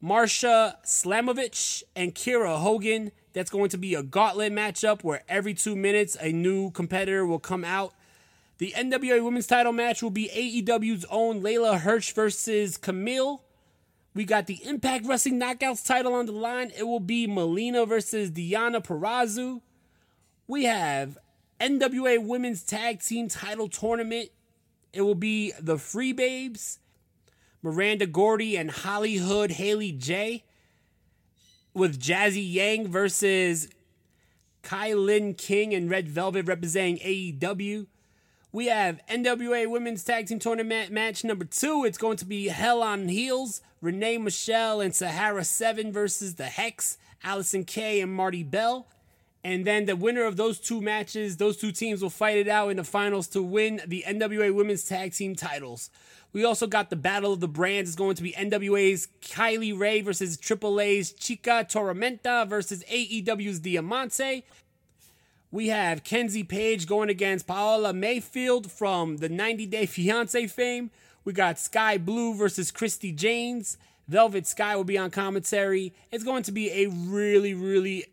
Masha 0.00 0.78
Slamovich, 0.84 1.82
and 1.94 2.14
Kiera 2.14 2.58
Hogan. 2.58 3.12
That's 3.32 3.50
going 3.50 3.70
to 3.70 3.78
be 3.78 3.94
a 3.94 4.02
gauntlet 4.02 4.52
matchup 4.52 5.02
where 5.02 5.22
every 5.28 5.54
two 5.54 5.76
minutes 5.76 6.16
a 6.20 6.32
new 6.32 6.70
competitor 6.70 7.26
will 7.26 7.38
come 7.38 7.64
out. 7.64 7.94
The 8.62 8.74
NWA 8.76 9.24
Women's 9.24 9.48
Title 9.48 9.72
match 9.72 10.04
will 10.04 10.10
be 10.10 10.30
AEW's 10.32 11.04
own 11.10 11.42
Leyla 11.42 11.80
Hirsch 11.80 12.12
versus 12.12 12.76
Camille. 12.76 13.42
We 14.14 14.24
got 14.24 14.46
the 14.46 14.60
Impact 14.64 15.04
Wrestling 15.04 15.40
Knockouts 15.40 15.84
title 15.84 16.14
on 16.14 16.26
the 16.26 16.32
line. 16.32 16.70
It 16.78 16.84
will 16.84 17.00
be 17.00 17.26
Melina 17.26 17.84
versus 17.86 18.30
Deonna 18.30 18.80
Purrazzo. 18.80 19.62
We 20.46 20.62
have 20.66 21.18
NWA 21.58 22.24
Women's 22.24 22.62
Tag 22.62 23.02
Team 23.02 23.26
Title 23.26 23.66
Tournament. 23.66 24.28
It 24.92 25.02
will 25.02 25.16
be 25.16 25.52
the 25.58 25.76
Free 25.76 26.12
Babes, 26.12 26.78
Miranda 27.62 28.06
Gordy 28.06 28.56
and 28.56 28.70
Hollywood 28.70 29.50
Haley 29.50 29.90
J. 29.90 30.44
With 31.74 32.00
Jazzy 32.00 32.48
Yang 32.48 32.86
versus 32.92 33.68
Kilynn 34.62 35.36
King 35.36 35.74
and 35.74 35.90
Red 35.90 36.06
Velvet 36.06 36.46
representing 36.46 36.98
AEW. 36.98 37.88
We 38.54 38.66
have 38.66 39.00
NWA 39.08 39.66
Women's 39.66 40.04
Tag 40.04 40.26
Team 40.26 40.38
Tournament 40.38 40.92
match 40.92 41.24
number 41.24 41.46
two. 41.46 41.86
It's 41.86 41.96
going 41.96 42.18
to 42.18 42.26
be 42.26 42.48
Hell 42.48 42.82
on 42.82 43.08
Heels, 43.08 43.62
Renee 43.80 44.18
Michelle 44.18 44.82
and 44.82 44.94
Sahara 44.94 45.42
7 45.42 45.90
versus 45.90 46.34
the 46.34 46.44
Hex, 46.44 46.98
Allysin 47.24 47.66
Kay 47.66 48.02
and 48.02 48.12
Marti 48.12 48.42
Belle. 48.42 48.86
And 49.42 49.66
then 49.66 49.86
the 49.86 49.96
winner 49.96 50.24
of 50.24 50.36
those 50.36 50.60
two 50.60 50.82
matches, 50.82 51.38
those 51.38 51.56
two 51.56 51.72
teams 51.72 52.02
will 52.02 52.10
fight 52.10 52.36
it 52.36 52.46
out 52.46 52.68
in 52.68 52.76
the 52.76 52.84
finals 52.84 53.26
to 53.28 53.42
win 53.42 53.80
the 53.86 54.04
NWA 54.06 54.54
Women's 54.54 54.84
Tag 54.84 55.14
Team 55.14 55.34
titles. 55.34 55.88
We 56.34 56.44
also 56.44 56.66
got 56.66 56.90
the 56.90 56.96
Battle 56.96 57.32
of 57.32 57.40
the 57.40 57.48
Brands. 57.48 57.88
It's 57.88 57.96
going 57.96 58.16
to 58.16 58.22
be 58.22 58.32
NWA's 58.32 59.08
Kylie 59.22 59.76
Rae 59.76 60.02
versus 60.02 60.36
AAA's 60.36 61.12
Chica 61.12 61.66
Tormenta 61.66 62.46
versus 62.46 62.84
AEW's 62.84 63.60
Diamante. 63.60 64.44
We 65.52 65.68
have 65.68 66.02
Kenzie 66.02 66.44
Paige 66.44 66.86
going 66.86 67.10
against 67.10 67.46
Paola 67.46 67.92
Mayfield 67.92 68.72
from 68.72 69.18
the 69.18 69.28
90 69.28 69.66
Day 69.66 69.84
Fiance 69.84 70.46
fame. 70.46 70.90
We 71.26 71.34
got 71.34 71.58
Skye 71.58 71.98
Blue 71.98 72.34
versus 72.34 72.70
Christi 72.70 73.12
Jaynes. 73.12 73.76
Velvet 74.08 74.46
Sky 74.46 74.74
will 74.76 74.84
be 74.84 74.96
on 74.96 75.10
commentary. 75.10 75.92
It's 76.10 76.24
going 76.24 76.42
to 76.44 76.52
be 76.52 76.70
a 76.70 76.86
really, 76.86 77.52
really 77.52 78.06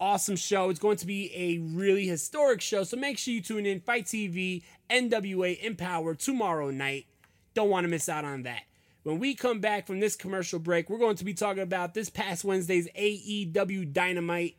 awesome 0.00 0.34
show. 0.34 0.68
It's 0.68 0.80
going 0.80 0.96
to 0.96 1.06
be 1.06 1.30
a 1.32 1.58
really 1.58 2.08
historic 2.08 2.60
show. 2.60 2.82
So 2.82 2.96
make 2.96 3.18
sure 3.18 3.34
you 3.34 3.40
tune 3.40 3.66
in. 3.66 3.78
FITE 3.78 4.06
TV, 4.06 4.62
NWA 4.90 5.62
Empowerrr 5.62 6.18
tomorrow 6.18 6.72
night. 6.72 7.06
Don't 7.54 7.70
want 7.70 7.84
to 7.84 7.88
miss 7.88 8.08
out 8.08 8.24
on 8.24 8.42
that. 8.42 8.62
When 9.04 9.20
we 9.20 9.36
come 9.36 9.60
back 9.60 9.86
from 9.86 10.00
this 10.00 10.16
commercial 10.16 10.58
break, 10.58 10.90
we're 10.90 10.98
going 10.98 11.16
to 11.16 11.24
be 11.24 11.34
talking 11.34 11.62
about 11.62 11.94
this 11.94 12.10
past 12.10 12.42
Wednesday's 12.44 12.88
AEW 12.98 13.92
Dynamite. 13.92 14.56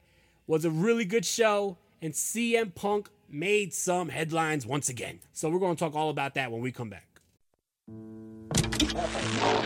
Was 0.48 0.64
a 0.64 0.72
really 0.72 1.06
good 1.06 1.26
show 1.26 1.78
and 2.02 2.14
CM 2.14 2.74
Punk 2.74 3.10
made 3.30 3.74
some 3.74 4.10
headlines 4.10 4.66
once 4.66 4.90
again. 4.90 5.20
So 5.34 5.50
we're 5.50 5.60
going 5.60 5.76
to 5.76 5.80
talk 5.80 5.96
all 5.96 6.10
about 6.10 6.34
that 6.34 6.52
when 6.52 6.62
we 6.62 6.72
come 6.72 6.90
back. 6.90 7.08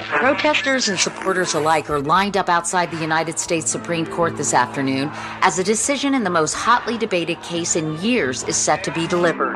Protesters 0.07 0.89
and 0.89 0.99
supporters 0.99 1.53
alike 1.53 1.89
are 1.89 1.99
lined 1.99 2.37
up 2.37 2.49
outside 2.49 2.91
the 2.91 2.99
United 2.99 3.39
States 3.39 3.71
Supreme 3.71 4.05
Court 4.05 4.35
this 4.37 4.53
afternoon 4.53 5.09
as 5.41 5.57
a 5.57 5.63
decision 5.63 6.13
in 6.13 6.23
the 6.23 6.29
most 6.29 6.53
hotly 6.53 6.97
debated 6.97 7.41
case 7.41 7.75
in 7.75 7.99
years 8.01 8.43
is 8.43 8.55
set 8.55 8.83
to 8.83 8.91
be 8.91 9.07
delivered. 9.07 9.55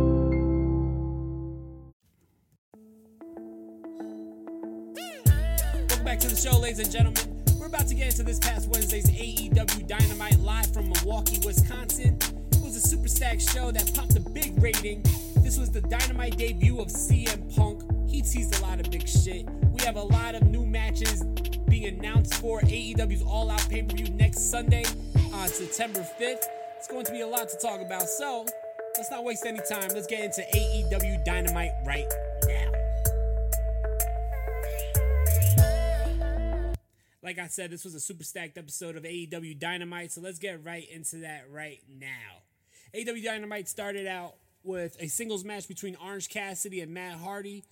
Show, 6.41 6.57
ladies 6.57 6.79
and 6.79 6.91
gentlemen. 6.91 7.43
We're 7.59 7.67
about 7.67 7.87
to 7.89 7.93
get 7.93 8.07
into 8.07 8.23
this 8.23 8.39
past 8.39 8.67
Wednesday's 8.69 9.07
AEW 9.11 9.85
Dynamite 9.85 10.39
live 10.39 10.73
from 10.73 10.89
Milwaukee, 10.89 11.37
Wisconsin. 11.45 12.17
It 12.51 12.61
was 12.63 12.75
a 12.75 12.79
super 12.79 13.07
stacked 13.07 13.47
show 13.47 13.69
that 13.69 13.93
popped 13.93 14.15
a 14.15 14.19
big 14.19 14.59
rating. 14.59 15.03
This 15.35 15.59
was 15.59 15.69
the 15.69 15.81
Dynamite 15.81 16.37
debut 16.37 16.79
of 16.79 16.87
CM 16.87 17.55
Punk. 17.55 17.83
He 18.09 18.23
teased 18.23 18.57
a 18.57 18.61
lot 18.63 18.79
of 18.79 18.89
big 18.89 19.07
shit. 19.07 19.47
We 19.71 19.83
have 19.83 19.97
a 19.97 20.01
lot 20.01 20.33
of 20.33 20.41
new 20.41 20.65
matches 20.65 21.21
being 21.69 21.85
announced 21.85 22.33
for 22.35 22.59
AEW's 22.61 23.21
All 23.21 23.51
Out 23.51 23.69
pay 23.69 23.83
per 23.83 23.95
view 23.95 24.11
next 24.15 24.49
Sunday 24.49 24.85
on 25.33 25.47
September 25.47 25.99
5th. 25.99 26.45
It's 26.77 26.87
going 26.87 27.05
to 27.05 27.11
be 27.11 27.21
a 27.21 27.27
lot 27.27 27.49
to 27.49 27.57
talk 27.57 27.81
about, 27.81 28.09
so 28.09 28.47
let's 28.97 29.11
not 29.11 29.23
waste 29.23 29.45
any 29.45 29.59
time. 29.69 29.89
Let's 29.93 30.07
get 30.07 30.23
into 30.23 30.41
AEW 30.41 31.23
Dynamite 31.23 31.71
right 31.85 32.11
now. 32.47 32.70
Like 37.23 37.37
I 37.37 37.47
said, 37.47 37.69
this 37.69 37.83
was 37.83 37.93
a 37.93 37.99
super 37.99 38.23
stacked 38.23 38.57
episode 38.57 38.95
of 38.95 39.03
AEW 39.03 39.59
Dynamite, 39.59 40.11
so 40.11 40.21
let's 40.21 40.39
get 40.39 40.63
right 40.63 40.89
into 40.89 41.17
that 41.17 41.45
right 41.51 41.81
now. 41.87 42.41
AEW 42.95 43.23
Dynamite 43.23 43.69
started 43.69 44.07
out 44.07 44.35
with 44.63 44.97
a 44.99 45.07
singles 45.07 45.43
match 45.43 45.67
between 45.67 45.95
Orange 46.03 46.29
Cassidy 46.29 46.81
and 46.81 46.93
Matt 46.93 47.19
Hardy. 47.19 47.63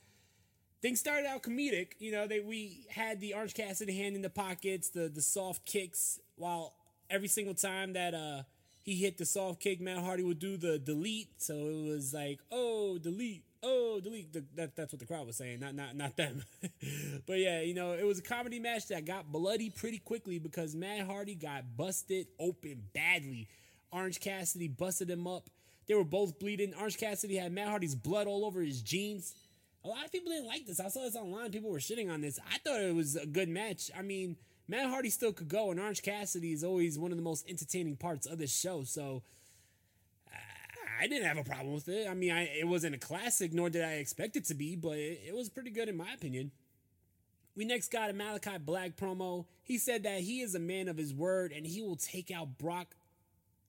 Things 0.81 0.99
started 0.99 1.25
out 1.25 1.43
comedic, 1.43 1.93
you 1.99 2.11
know. 2.11 2.25
They 2.27 2.39
we 2.39 2.85
had 2.89 3.19
the 3.19 3.33
Orange 3.33 3.53
Cassidy 3.53 3.97
hand 3.97 4.15
in 4.15 4.21
the 4.21 4.29
pockets, 4.29 4.89
the 4.89 5.09
the 5.09 5.21
soft 5.21 5.65
kicks, 5.65 6.19
while 6.35 6.73
every 7.09 7.27
single 7.27 7.55
time 7.55 7.93
that 7.93 8.13
uh 8.13 8.43
he 8.83 8.95
hit 8.95 9.17
the 9.17 9.25
soft 9.25 9.59
kick, 9.59 9.81
Matt 9.81 9.97
Hardy 9.97 10.23
would 10.23 10.39
do 10.39 10.57
the 10.57 10.79
delete. 10.79 11.41
So 11.41 11.53
it 11.53 11.89
was 11.89 12.13
like, 12.13 12.39
oh, 12.51 12.97
delete, 12.97 13.43
oh, 13.63 13.99
delete. 14.01 14.33
The, 14.33 14.43
that, 14.55 14.75
that's 14.75 14.93
what 14.93 14.99
the 14.99 15.05
crowd 15.05 15.27
was 15.27 15.37
saying, 15.37 15.59
not 15.59 15.75
not 15.75 15.95
not 15.95 16.17
them. 16.17 16.43
but 17.25 17.39
yeah, 17.39 17.61
you 17.61 17.73
know, 17.73 17.93
it 17.93 18.05
was 18.05 18.19
a 18.19 18.23
comedy 18.23 18.59
match 18.59 18.87
that 18.87 19.05
got 19.05 19.31
bloody 19.31 19.69
pretty 19.69 19.99
quickly 19.99 20.39
because 20.39 20.75
Matt 20.75 21.05
Hardy 21.05 21.35
got 21.35 21.77
busted 21.77 22.27
open 22.39 22.83
badly. 22.93 23.47
Orange 23.91 24.19
Cassidy 24.19 24.67
busted 24.67 25.09
him 25.09 25.27
up. 25.27 25.49
They 25.87 25.95
were 25.95 26.03
both 26.03 26.37
bleeding. 26.39 26.73
Orange 26.75 26.97
Cassidy 26.97 27.37
had 27.37 27.51
Matt 27.51 27.69
Hardy's 27.69 27.95
blood 27.95 28.27
all 28.27 28.45
over 28.45 28.61
his 28.61 28.81
jeans. 28.81 29.33
A 29.83 29.87
lot 29.87 30.05
of 30.05 30.11
people 30.11 30.31
didn't 30.31 30.47
like 30.47 30.65
this. 30.65 30.79
I 30.79 30.89
saw 30.89 31.03
this 31.03 31.15
online. 31.15 31.51
People 31.51 31.71
were 31.71 31.79
shitting 31.79 32.11
on 32.11 32.21
this. 32.21 32.37
I 32.53 32.57
thought 32.59 32.81
it 32.81 32.93
was 32.93 33.15
a 33.15 33.25
good 33.25 33.49
match. 33.49 33.89
I 33.97 34.01
mean, 34.01 34.35
Matt 34.67 34.87
Hardy 34.87 35.09
still 35.09 35.33
could 35.33 35.47
go, 35.47 35.71
and 35.71 35.79
Orange 35.79 36.03
Cassidy 36.03 36.51
is 36.51 36.63
always 36.63 36.99
one 36.99 37.11
of 37.11 37.17
the 37.17 37.23
most 37.23 37.49
entertaining 37.49 37.95
parts 37.95 38.27
of 38.27 38.37
this 38.37 38.55
show. 38.55 38.83
So 38.83 39.23
I 40.99 41.07
didn't 41.07 41.27
have 41.27 41.37
a 41.37 41.43
problem 41.43 41.73
with 41.73 41.87
it. 41.87 42.07
I 42.09 42.13
mean, 42.13 42.31
I, 42.31 42.43
it 42.43 42.67
wasn't 42.67 42.95
a 42.95 42.99
classic, 42.99 43.53
nor 43.53 43.69
did 43.69 43.83
I 43.83 43.93
expect 43.93 44.35
it 44.35 44.45
to 44.45 44.53
be, 44.53 44.75
but 44.75 44.97
it, 44.97 45.21
it 45.27 45.35
was 45.35 45.49
pretty 45.49 45.69
good 45.69 45.87
in 45.87 45.97
my 45.97 46.13
opinion. 46.13 46.51
We 47.55 47.65
next 47.65 47.91
got 47.91 48.09
a 48.09 48.13
Malakai 48.13 48.63
Black 48.65 48.95
promo. 48.95 49.45
He 49.63 49.77
said 49.77 50.03
that 50.03 50.21
he 50.21 50.41
is 50.41 50.55
a 50.55 50.59
man 50.59 50.87
of 50.87 50.97
his 50.97 51.13
word 51.13 51.51
and 51.51 51.65
he 51.65 51.81
will 51.81 51.95
take 51.95 52.31
out 52.31 52.57
Brock 52.57 52.95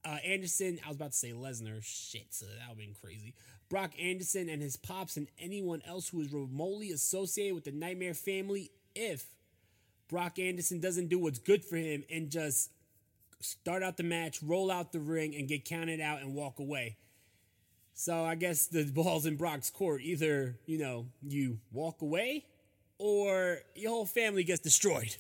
uh, 0.05 0.19
Anderson. 0.25 0.79
I 0.85 0.89
was 0.89 0.97
about 0.97 1.13
to 1.13 1.17
say 1.17 1.33
Lesnar. 1.33 1.83
Shit, 1.83 2.27
so 2.31 2.47
that 2.47 2.69
would 2.69 2.69
have 2.69 2.77
been 2.79 2.95
crazy. 3.01 3.35
Brock 3.69 3.93
Anderson 4.01 4.49
and 4.49 4.61
his 4.61 4.77
pops 4.77 5.17
and 5.17 5.29
anyone 5.39 5.83
else 5.87 6.09
who 6.09 6.21
is 6.21 6.33
remotely 6.33 6.91
associated 6.91 7.55
with 7.55 7.65
the 7.65 7.73
Nightmare 7.73 8.15
family 8.15 8.71
if 8.95 9.25
Brock 10.09 10.39
Anderson 10.39 10.81
doesn't 10.81 11.09
do 11.09 11.19
what's 11.19 11.39
good 11.39 11.65
for 11.65 11.77
him 11.77 12.03
and 12.11 12.31
just 12.31 12.71
start 13.41 13.83
out 13.83 13.97
the 13.97 14.03
match, 14.03 14.43
roll 14.43 14.71
out 14.71 14.93
the 14.93 15.01
ring, 15.01 15.35
and 15.37 15.49
get 15.49 15.65
counted 15.65 16.01
out 16.01 16.21
and 16.21 16.35
walk 16.35 16.59
away. 16.59 16.97
So 18.01 18.25
I 18.25 18.35
guess 18.35 18.67
the 18.67 18.85
ball's 18.85 19.27
in 19.27 19.37
Brock's 19.37 19.69
court. 19.69 20.01
Either, 20.01 20.59
you 20.65 20.79
know, 20.79 21.09
you 21.23 21.59
walk 21.71 22.01
away 22.01 22.47
or 22.97 23.59
your 23.75 23.91
whole 23.91 24.07
family 24.07 24.43
gets 24.43 24.61
destroyed. 24.61 25.15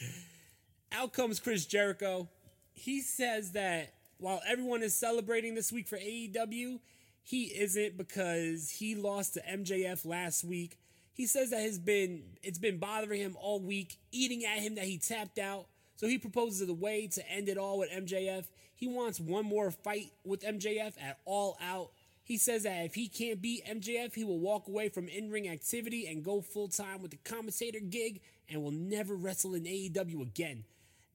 out 0.92 1.12
comes 1.12 1.38
Chris 1.38 1.66
Jericho. 1.66 2.28
He 2.72 3.00
says 3.00 3.52
that 3.52 3.94
while 4.18 4.40
everyone 4.44 4.82
is 4.82 4.92
celebrating 4.92 5.54
this 5.54 5.70
week 5.70 5.86
for 5.86 5.96
AEW, 5.96 6.80
he 7.22 7.44
isn't 7.44 7.96
because 7.96 8.70
he 8.70 8.96
lost 8.96 9.34
to 9.34 9.42
MJF 9.42 10.04
last 10.04 10.42
week 10.42 10.76
he 11.14 11.26
says 11.26 11.50
that 11.50 11.60
has 11.60 11.78
been 11.78 12.24
it's 12.42 12.58
been 12.58 12.78
bothering 12.78 13.20
him 13.20 13.36
all 13.40 13.60
week, 13.60 13.98
eating 14.10 14.44
at 14.44 14.58
him 14.58 14.74
that 14.74 14.84
he 14.84 14.98
tapped 14.98 15.38
out. 15.38 15.66
So 15.96 16.08
he 16.08 16.18
proposes 16.18 16.68
a 16.68 16.74
way 16.74 17.06
to 17.06 17.30
end 17.30 17.48
it 17.48 17.56
all 17.56 17.78
with 17.78 17.90
MJF. 17.90 18.46
He 18.74 18.86
wants 18.86 19.20
one 19.20 19.44
more 19.46 19.70
fight 19.70 20.12
with 20.24 20.42
MJF 20.42 20.94
at 21.00 21.18
all 21.24 21.56
out. 21.62 21.90
He 22.24 22.38
says 22.38 22.62
that 22.62 22.84
if 22.84 22.94
he 22.94 23.08
can't 23.08 23.40
beat 23.40 23.66
MJF, 23.66 24.14
he 24.14 24.24
will 24.24 24.38
walk 24.38 24.66
away 24.66 24.88
from 24.88 25.08
in 25.08 25.30
ring 25.30 25.48
activity 25.48 26.06
and 26.06 26.24
go 26.24 26.40
full 26.40 26.68
time 26.68 27.02
with 27.02 27.10
the 27.10 27.18
commentator 27.18 27.80
gig 27.80 28.20
and 28.48 28.62
will 28.62 28.70
never 28.70 29.14
wrestle 29.14 29.54
in 29.54 29.64
AEW 29.64 30.22
again. 30.22 30.64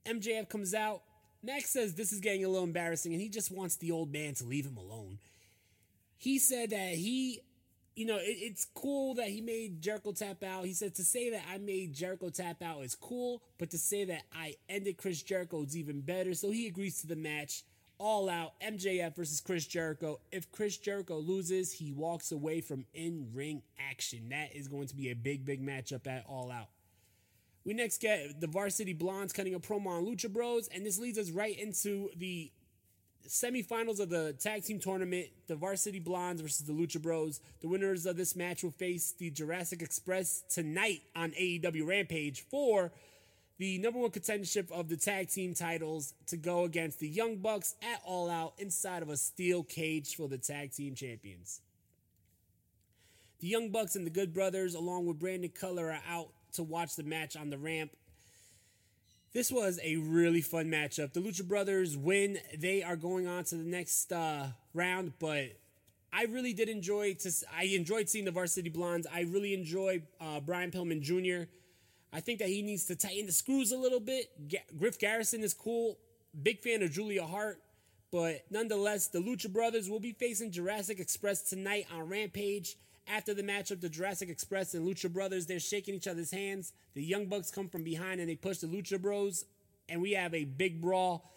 MJF 0.06 0.50
comes 0.50 0.74
out. 0.74 1.01
Max 1.42 1.70
says 1.70 1.96
this 1.96 2.12
is 2.12 2.20
getting 2.20 2.46
a 2.46 2.50
little 2.50 2.66
embarrassing 2.66 3.13
and 3.13 3.22
he 3.22 3.30
just 3.30 3.51
wants 3.51 3.75
the 3.75 3.92
old 3.92 4.12
man 4.12 4.36
to 4.36 4.44
leave 4.44 4.66
him 4.66 4.78
alone. 4.78 5.20
He 6.18 6.38
said 6.38 6.72
that 6.72 6.96
he 6.96 7.42
you 8.00 8.06
know, 8.06 8.15
it, 8.15 8.38
it's 8.39 8.65
cool 8.74 9.15
that 9.15 9.27
he 9.27 9.41
made 9.41 9.82
Jericho 9.82 10.13
tap 10.13 10.41
out. 10.41 10.63
He 10.63 10.72
said 10.72 10.96
to 10.96 11.03
say 11.03 11.32
that 11.32 11.44
I 11.51 11.58
made 11.58 11.94
Jericho 11.94 12.29
tap 12.29 12.63
out 12.63 12.82
is 12.86 12.96
cool, 12.96 13.44
but 13.58 13.72
to 13.72 13.77
say 13.77 14.06
that 14.06 14.22
I 14.34 14.56
ended 14.70 14.96
Chris 14.96 15.22
Jericho 15.22 15.63
is 15.63 15.75
even 15.75 16.00
better. 16.00 16.34
So 16.34 16.50
he 16.50 16.68
agrees 16.68 17.01
to 17.01 17.08
the 17.08 17.18
match. 17.18 17.63
All 17.98 18.29
out 18.29 18.53
MJF 18.62 19.18
versus 19.18 19.41
Chris 19.41 19.65
Jericho. 19.65 20.22
If 20.32 20.50
Chris 20.53 20.77
Jericho 20.77 21.18
loses, 21.18 21.74
he 21.74 21.91
walks 21.91 22.32
away 22.32 22.62
from 22.62 22.86
in 22.94 23.27
ring 23.34 23.63
action. 23.77 24.29
That 24.29 24.56
is 24.56 24.70
going 24.70 24.88
to 24.88 24.96
be 24.96 25.10
a 25.10 25.13
big, 25.13 25.44
big 25.44 25.62
matchup 25.62 26.08
at 26.08 26.24
All 26.25 26.50
Out. 26.50 26.70
We 27.65 27.74
next 27.74 28.00
get 28.00 28.39
the 28.39 28.48
Varsity 28.48 28.94
Blondes 28.94 29.34
cutting 29.34 29.53
a 29.53 29.60
promo 29.60 29.88
on 29.88 30.06
Lucha 30.06 30.32
Bros, 30.32 30.70
and 30.70 30.86
this 30.86 30.98
leads 30.98 31.18
us 31.18 31.32
right 31.32 31.60
into 31.60 32.10
the 32.15 32.50
semifinals 33.27 33.99
of 33.99 34.09
the 34.09 34.33
tag 34.33 34.63
team 34.63 34.79
tournament, 34.79 35.27
the 35.47 35.55
Varsity 35.55 35.99
Blondes 35.99 36.41
versus 36.41 36.65
the 36.65 36.73
Lucha 36.73 37.01
Bros. 37.01 37.41
The 37.61 37.67
winners 37.67 38.05
of 38.05 38.17
this 38.17 38.35
match 38.35 38.63
will 38.63 38.71
face 38.71 39.13
the 39.17 39.29
Jurassic 39.29 39.81
Express 39.81 40.43
tonight 40.49 41.01
on 41.15 41.31
AEW 41.31 41.85
Rampage 41.85 42.41
for 42.41 42.91
the 43.57 43.77
number 43.77 43.99
one 43.99 44.09
contendership 44.09 44.71
of 44.71 44.88
the 44.88 44.95
tag 44.95 45.29
team 45.29 45.53
titles 45.53 46.13
to 46.27 46.38
go 46.38 46.63
against 46.63 46.99
the 46.99 47.09
Young 47.09 47.38
Bucks 47.38 47.75
at 47.81 48.01
All 48.05 48.29
Out 48.29 48.53
inside 48.57 49.03
of 49.03 49.09
a 49.09 49.17
steel 49.17 49.63
cage 49.63 50.15
for 50.15 50.27
the 50.27 50.38
tag 50.38 50.71
team 50.71 50.95
champions. 50.95 51.61
The 53.41 53.47
Young 53.47 53.69
Bucks 53.69 53.95
and 53.95 54.05
the 54.05 54.12
Good 54.12 54.34
Brothers, 54.34 54.75
along 54.75 55.05
with 55.05 55.19
Brandon 55.19 55.49
Cutler, 55.49 55.91
are 55.91 56.01
out 56.10 56.29
to 56.53 56.63
watch 56.63 56.95
the 56.95 57.03
match 57.03 57.36
on 57.36 57.49
the 57.49 57.58
ramp 57.58 57.91
this 59.34 59.52
was 59.52 59.80
a 59.84 59.98
really 59.98 60.42
fun 60.42 60.65
matchup. 60.65 61.13
The 61.13 61.20
Lucha 61.20 61.48
Brothers 61.48 61.96
win. 61.96 62.39
They 62.58 62.84
are 62.84 62.96
going 62.96 63.28
on 63.28 63.44
to 63.46 63.56
the 63.56 63.63
next 63.63 64.12
uh, 64.12 64.48
round, 64.74 65.13
but 65.20 65.58
I 66.12 66.24
really 66.24 66.54
did 66.54 66.70
enjoy 66.70 67.13
to. 67.15 67.32
I 67.56 67.63
enjoyed 67.65 68.10
seeing 68.10 68.26
the 68.26 68.32
Varsity 68.32 68.70
Blondes. 68.70 69.08
I 69.12 69.22
really 69.22 69.54
enjoy 69.54 70.02
uh, 70.20 70.39
Brian 70.39 70.72
Pillman 70.72 71.02
Jr. 71.02 71.50
I 72.12 72.22
think 72.22 72.39
that 72.39 72.48
he 72.48 72.63
needs 72.63 72.86
to 72.86 72.96
tighten 72.96 73.28
the 73.28 73.32
screws 73.32 73.72
a 73.72 73.78
little 73.78 74.00
bit. 74.00 74.32
G- 74.48 74.58
Griff 74.78 74.98
Garrison 74.98 75.44
is 75.44 75.54
cool. 75.54 76.00
Big 76.42 76.60
fan 76.62 76.82
of 76.82 76.92
Julia 76.92 77.24
Hart. 77.24 77.60
But 78.12 78.46
nonetheless, 78.50 79.08
the 79.08 79.20
Lucha 79.20 79.52
Brothers 79.54 79.88
will 79.88 80.00
be 80.00 80.13
facing 80.13 80.50
Jurassic 80.52 81.00
Express 81.00 81.44
tonight 81.44 81.86
on 81.94 82.10
Rampage. 82.10 82.76
After 83.10 83.34
the 83.34 83.41
matchup, 83.41 83.82
the 83.82 83.89
Jurassic 83.89 84.30
Express 84.30 84.76
and 84.76 84.88
Lucha 84.88 85.12
Brothers, 85.12 85.48
they're 85.48 85.60
shaking 85.60 85.95
each 85.95 86.08
other's 86.08 86.30
hands. 86.30 86.74
The 86.93 87.04
Young 87.04 87.26
Bucks 87.26 87.50
come 87.50 87.67
from 87.67 87.84
behind 87.84 88.19
and 88.19 88.30
they 88.30 88.36
push 88.36 88.60
the 88.60 88.67
Lucha 88.67 89.02
Bros. 89.02 89.45
And 89.89 90.00
we 90.00 90.12
have 90.12 90.36
a 90.36 90.45
big 90.45 90.80
brawl 90.80 91.28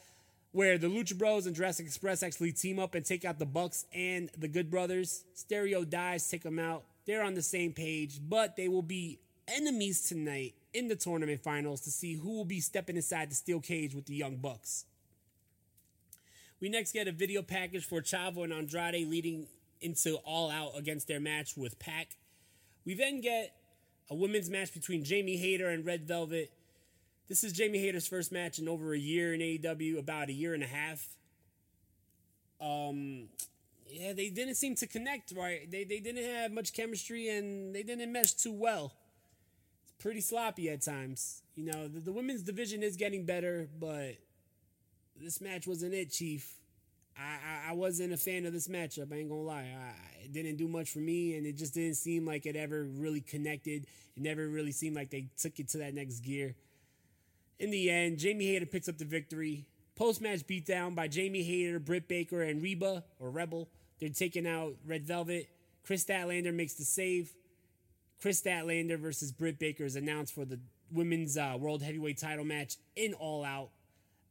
where 0.52 0.76
the 0.76 0.88
Lucha 0.88 1.16
Bros 1.16 1.46
and 1.46 1.56
Jurassic 1.56 1.86
Express 1.86 2.22
actually 2.22 2.52
team 2.52 2.78
up 2.78 2.94
and 2.94 3.06
take 3.06 3.24
out 3.24 3.38
the 3.38 3.46
Bucks 3.46 3.86
and 3.94 4.30
the 4.36 4.48
Good 4.48 4.70
Brothers. 4.70 5.24
Stereo 5.32 5.84
dies, 5.84 6.28
take 6.28 6.42
them 6.42 6.58
out. 6.58 6.84
They're 7.06 7.24
on 7.24 7.34
the 7.34 7.42
same 7.42 7.72
page, 7.72 8.20
but 8.22 8.56
they 8.56 8.68
will 8.68 8.82
be 8.82 9.18
enemies 9.48 10.02
tonight 10.02 10.54
in 10.74 10.88
the 10.88 10.94
tournament 10.94 11.42
finals 11.42 11.80
to 11.82 11.90
see 11.90 12.16
who 12.16 12.36
will 12.36 12.44
be 12.44 12.60
stepping 12.60 12.96
inside 12.96 13.30
the 13.30 13.34
steel 13.34 13.60
cage 13.60 13.94
with 13.94 14.04
the 14.04 14.14
Young 14.14 14.36
Bucks. 14.36 14.84
We 16.60 16.68
next 16.68 16.92
get 16.92 17.08
a 17.08 17.12
video 17.12 17.40
package 17.42 17.86
for 17.86 18.02
Chavo 18.02 18.44
and 18.44 18.52
Andrade 18.52 19.08
leading 19.08 19.48
into 19.82 20.16
All 20.24 20.50
Out 20.50 20.72
against 20.76 21.08
their 21.08 21.20
match 21.20 21.56
with 21.56 21.78
Pac. 21.78 22.16
We 22.84 22.94
then 22.94 23.20
get 23.20 23.54
a 24.10 24.14
women's 24.14 24.50
match 24.50 24.72
between 24.74 25.04
Jamie 25.04 25.36
Hayter 25.36 25.68
and 25.68 25.84
Red 25.84 26.06
Velvet. 26.06 26.52
This 27.28 27.44
is 27.44 27.52
Jamie 27.52 27.78
Hayter's 27.78 28.06
first 28.06 28.32
match 28.32 28.58
in 28.58 28.68
over 28.68 28.92
a 28.92 28.98
year 28.98 29.32
in 29.32 29.40
AEW, 29.40 29.98
about 29.98 30.28
a 30.28 30.32
year 30.32 30.54
and 30.54 30.62
a 30.62 30.66
half. 30.66 31.06
Um, 32.60 33.28
yeah, 33.88 34.12
they 34.12 34.28
didn't 34.30 34.54
seem 34.54 34.74
to 34.76 34.86
connect 34.86 35.32
right. 35.36 35.70
They 35.70 35.84
they 35.84 36.00
didn't 36.00 36.24
have 36.24 36.52
much 36.52 36.72
chemistry 36.72 37.28
and 37.28 37.74
they 37.74 37.82
didn't 37.82 38.12
mesh 38.12 38.34
too 38.34 38.52
well. 38.52 38.92
It's 39.82 39.92
pretty 39.98 40.20
sloppy 40.20 40.70
at 40.70 40.82
times. 40.82 41.42
You 41.54 41.66
know, 41.66 41.88
the, 41.88 42.00
the 42.00 42.12
women's 42.12 42.42
division 42.42 42.82
is 42.82 42.96
getting 42.96 43.24
better, 43.24 43.68
but 43.78 44.16
this 45.20 45.40
match 45.40 45.66
wasn't 45.66 45.94
it, 45.94 46.10
Chief. 46.10 46.54
I, 47.18 47.70
I 47.70 47.72
wasn't 47.72 48.12
a 48.12 48.16
fan 48.16 48.46
of 48.46 48.52
this 48.52 48.68
matchup. 48.68 49.12
I 49.12 49.16
ain't 49.16 49.28
gonna 49.28 49.42
lie. 49.42 49.68
I, 49.74 50.24
it 50.24 50.32
didn't 50.32 50.56
do 50.56 50.68
much 50.68 50.90
for 50.90 50.98
me, 50.98 51.36
and 51.36 51.46
it 51.46 51.56
just 51.56 51.74
didn't 51.74 51.96
seem 51.96 52.26
like 52.26 52.46
it 52.46 52.56
ever 52.56 52.84
really 52.84 53.20
connected. 53.20 53.86
It 54.16 54.22
never 54.22 54.48
really 54.48 54.72
seemed 54.72 54.96
like 54.96 55.10
they 55.10 55.28
took 55.38 55.58
it 55.58 55.68
to 55.70 55.78
that 55.78 55.94
next 55.94 56.20
gear. 56.20 56.54
In 57.58 57.70
the 57.70 57.90
end, 57.90 58.18
Jamie 58.18 58.46
Hayter 58.46 58.66
picks 58.66 58.88
up 58.88 58.98
the 58.98 59.04
victory. 59.04 59.66
Post 59.94 60.20
match 60.20 60.46
beatdown 60.46 60.94
by 60.94 61.06
Jamie 61.06 61.42
Hayter, 61.42 61.78
Britt 61.78 62.08
Baker, 62.08 62.42
and 62.42 62.62
Reba 62.62 63.04
or 63.20 63.30
Rebel. 63.30 63.68
They're 64.00 64.08
taking 64.08 64.46
out 64.46 64.74
Red 64.86 65.06
Velvet. 65.06 65.48
Kris 65.84 66.04
Statlander 66.04 66.52
makes 66.52 66.74
the 66.74 66.84
save. 66.84 67.32
Kris 68.20 68.40
Statlander 68.40 68.98
versus 68.98 69.32
Britt 69.32 69.58
Baker 69.58 69.84
is 69.84 69.96
announced 69.96 70.34
for 70.34 70.44
the 70.44 70.58
women's 70.90 71.36
uh, 71.36 71.56
world 71.58 71.82
heavyweight 71.82 72.18
title 72.18 72.44
match 72.44 72.76
in 72.96 73.14
All 73.14 73.44
Out. 73.44 73.70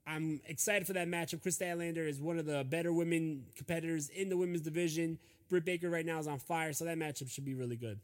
I'm 0.05 0.41
excited 0.45 0.87
for 0.87 0.93
that 0.93 1.07
matchup. 1.07 1.41
Kris 1.41 1.57
Statlander 1.57 2.07
is 2.07 2.19
one 2.19 2.39
of 2.39 2.45
the 2.45 2.63
better 2.63 2.91
women 2.91 3.45
competitors 3.55 4.09
in 4.09 4.29
the 4.29 4.37
women's 4.37 4.61
division. 4.61 5.19
Britt 5.49 5.65
Baker 5.65 5.89
right 5.89 6.05
now 6.05 6.19
is 6.19 6.27
on 6.27 6.39
fire, 6.39 6.73
so 6.73 6.85
that 6.85 6.97
matchup 6.97 7.29
should 7.29 7.45
be 7.45 7.53
really 7.53 7.75
good. 7.75 7.99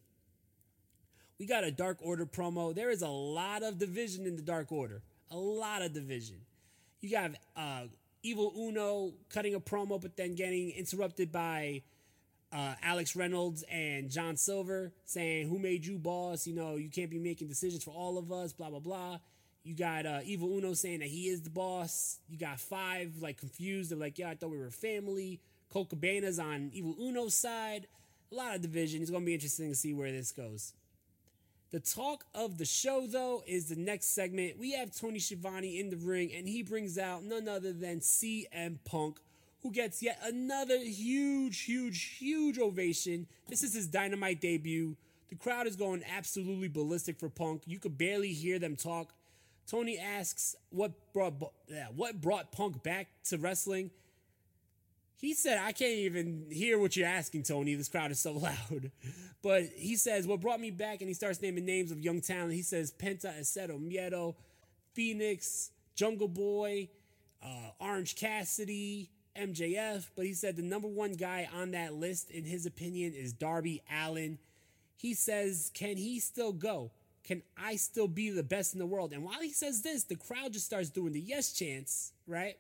We 1.40 1.46
got 1.46 1.64
a 1.64 1.72
Dark 1.72 1.98
Order 2.02 2.26
promo. 2.26 2.74
There 2.74 2.90
is 2.90 3.02
a 3.02 3.08
lot 3.08 3.64
of 3.64 3.78
division 3.78 4.26
in 4.26 4.36
the 4.36 4.42
Dark 4.42 4.72
Order. 4.72 5.02
A 5.32 5.38
lot 5.38 5.82
of 5.82 5.94
division. 5.94 6.38
You 7.02 7.12
got 7.12 7.32
uh, 7.56 7.84
Evil 8.24 8.54
Uno 8.58 9.14
cutting 9.30 9.54
a 9.54 9.60
promo, 9.60 10.02
but 10.02 10.18
then 10.18 10.36
getting 10.36 10.72
interrupted 10.72 11.32
by 11.32 11.84
uh, 12.52 12.76
Alex 12.82 13.16
Reynolds 13.16 13.64
and 13.70 14.10
John 14.10 14.36
Silver 14.36 14.92
saying, 15.06 15.50
Who 15.50 15.60
made 15.60 15.86
you 15.86 15.98
boss? 15.98 16.48
You 16.48 16.56
know, 16.56 16.76
you 16.76 16.90
can't 16.90 17.10
be 17.10 17.20
making 17.20 17.48
decisions 17.48 17.84
for 17.84 17.92
all 17.92 18.18
of 18.18 18.32
us, 18.32 18.54
blah, 18.54 18.70
blah, 18.70 18.80
blah. 18.80 19.20
You 19.68 19.76
got 19.76 20.06
uh, 20.06 20.20
Evil 20.24 20.58
Uno 20.58 20.74
saying 20.74 21.00
that 21.00 21.10
he 21.10 21.28
is 21.28 21.42
the 21.42 21.50
boss. 21.50 22.20
You 22.30 22.38
got 22.38 22.58
Five 22.58 23.22
like 23.22 23.38
confused. 23.38 23.92
They're 23.92 23.98
like, 23.98 24.18
yeah, 24.18 24.30
I 24.30 24.36
thought 24.36 24.50
we 24.50 24.58
were 24.58 24.70
family. 24.70 25.42
Colt 25.70 25.90
Cabana's 25.90 26.40
on 26.40 26.72
Evil 26.74 26.96
Uno's 26.98 27.36
side. 27.36 27.88
A 28.32 28.36
lot 28.36 28.56
of 28.56 28.62
division. 28.62 29.02
It's 29.02 29.12
going 29.12 29.24
to 29.24 29.26
be 29.26 29.34
interesting 29.34 29.68
to 29.68 29.76
see 29.76 29.94
where 29.94 30.10
this 30.10 30.32
goes. 30.32 30.72
The 31.72 31.82
talk 31.82 32.24
of 32.34 32.58
the 32.58 32.64
show, 32.64 33.08
though, 33.08 33.44
is 33.46 33.68
the 33.68 33.76
next 33.76 34.16
segment. 34.16 34.58
We 34.58 34.72
have 34.72 34.96
Tony 34.96 35.20
Schiavone 35.20 35.82
in 35.82 35.90
the 35.90 35.98
ring, 35.98 36.32
and 36.34 36.48
he 36.48 36.64
brings 36.64 36.98
out 36.98 37.26
none 37.26 37.50
other 37.50 37.74
than 37.74 38.00
CM 38.00 38.78
Punk, 38.86 39.20
who 39.64 39.72
gets 39.74 40.02
yet 40.02 40.18
another 40.24 40.78
huge, 40.78 41.64
huge, 41.64 42.16
huge 42.18 42.58
ovation. 42.58 43.28
This 43.50 43.64
is 43.64 43.74
his 43.74 43.88
dynamite 43.88 44.40
debut. 44.40 44.96
The 45.28 45.36
crowd 45.36 45.68
is 45.68 45.76
going 45.76 46.04
absolutely 46.10 46.70
ballistic 46.70 47.20
for 47.20 47.28
Punk. 47.28 47.64
You 47.66 47.80
could 47.80 47.98
barely 47.98 48.32
hear 48.32 48.60
them 48.60 48.78
talk. 48.78 49.12
Tony 49.70 50.00
asks 50.00 50.56
what 50.70 50.92
brought 51.14 51.34
what 51.96 52.22
brought 52.22 52.52
Punk 52.52 52.84
back 52.84 53.08
to 53.26 53.38
wrestling. 53.38 53.92
He 55.20 55.34
said, 55.34 55.58
I 55.58 55.72
can't 55.72 55.98
even 55.98 56.46
hear 56.52 56.78
what 56.78 56.96
you're 56.96 57.08
asking, 57.08 57.44
Tony. 57.44 57.74
This 57.74 57.90
crowd 57.90 58.12
is 58.12 58.20
so 58.20 58.34
loud. 58.34 58.92
But 59.42 59.64
he 59.76 59.96
says, 59.96 60.28
What 60.28 60.42
brought 60.42 60.62
me 60.62 60.72
back? 60.72 61.02
And 61.02 61.08
he 61.08 61.14
starts 61.14 61.42
naming 61.42 61.66
names 61.66 61.92
of 61.92 62.00
young 62.00 62.22
talent. 62.22 62.54
He 62.54 62.62
says, 62.62 62.92
Penta 62.92 63.38
Aceto 63.40 63.80
Miedo, 63.80 64.36
Fenix, 64.94 65.72
Jungle 65.96 66.28
Boy, 66.28 66.90
uh, 67.44 67.72
Orange 67.80 68.16
Cassidy, 68.16 69.10
MJF. 69.36 70.08
But 70.16 70.26
he 70.26 70.34
said 70.34 70.56
the 70.56 70.62
number 70.62 70.88
one 70.88 71.14
guy 71.14 71.50
on 71.54 71.72
that 71.72 71.94
list, 71.94 72.30
in 72.32 72.46
his 72.46 72.66
opinion, 72.66 73.14
is 73.14 73.34
Darby 73.34 73.82
Allin. 73.92 74.38
He 74.96 75.14
says, 75.14 75.72
Can 75.74 75.98
he 75.98 76.20
still 76.20 76.54
go? 76.54 76.92
Can 77.28 77.44
I 77.58 77.76
still 77.76 78.08
be 78.08 78.30
the 78.30 78.42
best 78.42 78.74
in 78.74 78.80
the 78.80 78.86
world? 78.86 79.12
And 79.12 79.24
while 79.24 79.42
he 79.42 79.52
says 79.52 79.82
this, 79.82 80.06
the 80.06 80.16
crowd 80.16 80.54
just 80.54 80.66
starts 80.66 80.90
doing 80.90 81.12
the 81.12 81.20
yes 81.20 81.52
chants, 81.52 82.14
right? 82.26 82.56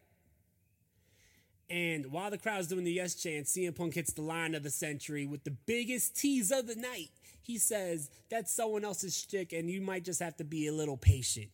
And 1.70 2.12
while 2.12 2.30
the 2.30 2.38
crowd's 2.38 2.68
doing 2.68 2.84
the 2.84 2.92
yes 2.92 3.16
chant, 3.16 3.46
CM 3.46 3.76
Punk 3.76 3.94
hits 3.94 4.12
the 4.12 4.22
line 4.22 4.56
of 4.56 4.64
the 4.64 4.70
century 4.70 5.26
with 5.26 5.46
the 5.46 5.52
biggest 5.52 6.18
tease 6.18 6.52
of 6.52 6.68
the 6.68 6.76
night. 6.76 7.12
He 7.42 7.58
says, 7.58 8.10
That's 8.30 8.52
someone 8.52 8.84
else's 8.84 9.18
shtick, 9.18 9.54
and 9.54 9.70
you 9.70 9.80
might 9.80 10.04
just 10.04 10.22
have 10.22 10.36
to 10.36 10.44
be 10.44 10.68
a 10.68 10.74
little 10.74 10.98
patient. 10.98 11.48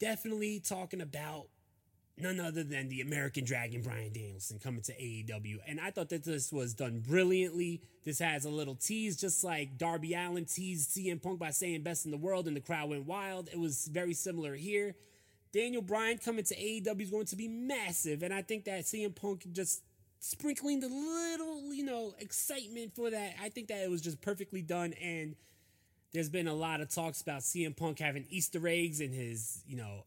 Definitely 0.00 0.58
talking 0.58 1.00
about 1.00 1.46
none 2.20 2.40
other 2.40 2.62
than 2.62 2.88
the 2.88 3.00
American 3.00 3.44
Dragon 3.44 3.82
Bryan 3.82 4.12
Danielson 4.12 4.58
coming 4.58 4.82
to 4.82 4.92
AEW. 4.92 5.58
And 5.66 5.80
I 5.80 5.90
thought 5.90 6.08
that 6.10 6.24
this 6.24 6.52
was 6.52 6.74
done 6.74 7.00
brilliantly. 7.00 7.82
This 8.04 8.18
has 8.18 8.44
a 8.44 8.50
little 8.50 8.74
tease, 8.74 9.16
just 9.16 9.44
like 9.44 9.78
Darby 9.78 10.14
Allin 10.14 10.44
teased 10.44 10.90
CM 10.90 11.22
Punk 11.22 11.38
by 11.38 11.50
saying 11.50 11.82
best 11.82 12.04
in 12.04 12.10
the 12.10 12.16
world, 12.16 12.46
and 12.46 12.56
the 12.56 12.60
crowd 12.60 12.90
went 12.90 13.06
wild. 13.06 13.48
It 13.52 13.58
was 13.58 13.86
very 13.86 14.14
similar 14.14 14.54
here. 14.54 14.94
Daniel 15.52 15.82
Bryan 15.82 16.18
coming 16.18 16.44
to 16.44 16.54
AEW 16.54 17.00
is 17.00 17.10
going 17.10 17.26
to 17.26 17.36
be 17.36 17.48
massive, 17.48 18.22
and 18.22 18.32
I 18.32 18.42
think 18.42 18.64
that 18.64 18.84
CM 18.84 19.14
Punk 19.14 19.46
just 19.52 19.82
sprinkling 20.20 20.80
the 20.80 20.88
little, 20.88 21.74
you 21.74 21.84
know, 21.84 22.14
excitement 22.18 22.94
for 22.94 23.10
that. 23.10 23.34
I 23.42 23.48
think 23.48 23.68
that 23.68 23.82
it 23.82 23.90
was 23.90 24.00
just 24.00 24.20
perfectly 24.20 24.62
done, 24.62 24.92
and 24.92 25.34
there's 26.12 26.28
been 26.28 26.46
a 26.46 26.54
lot 26.54 26.80
of 26.80 26.88
talks 26.88 27.20
about 27.20 27.40
CM 27.40 27.76
Punk 27.76 27.98
having 27.98 28.26
Easter 28.30 28.66
eggs 28.68 29.00
in 29.00 29.12
his, 29.12 29.62
you 29.66 29.76
know, 29.76 30.04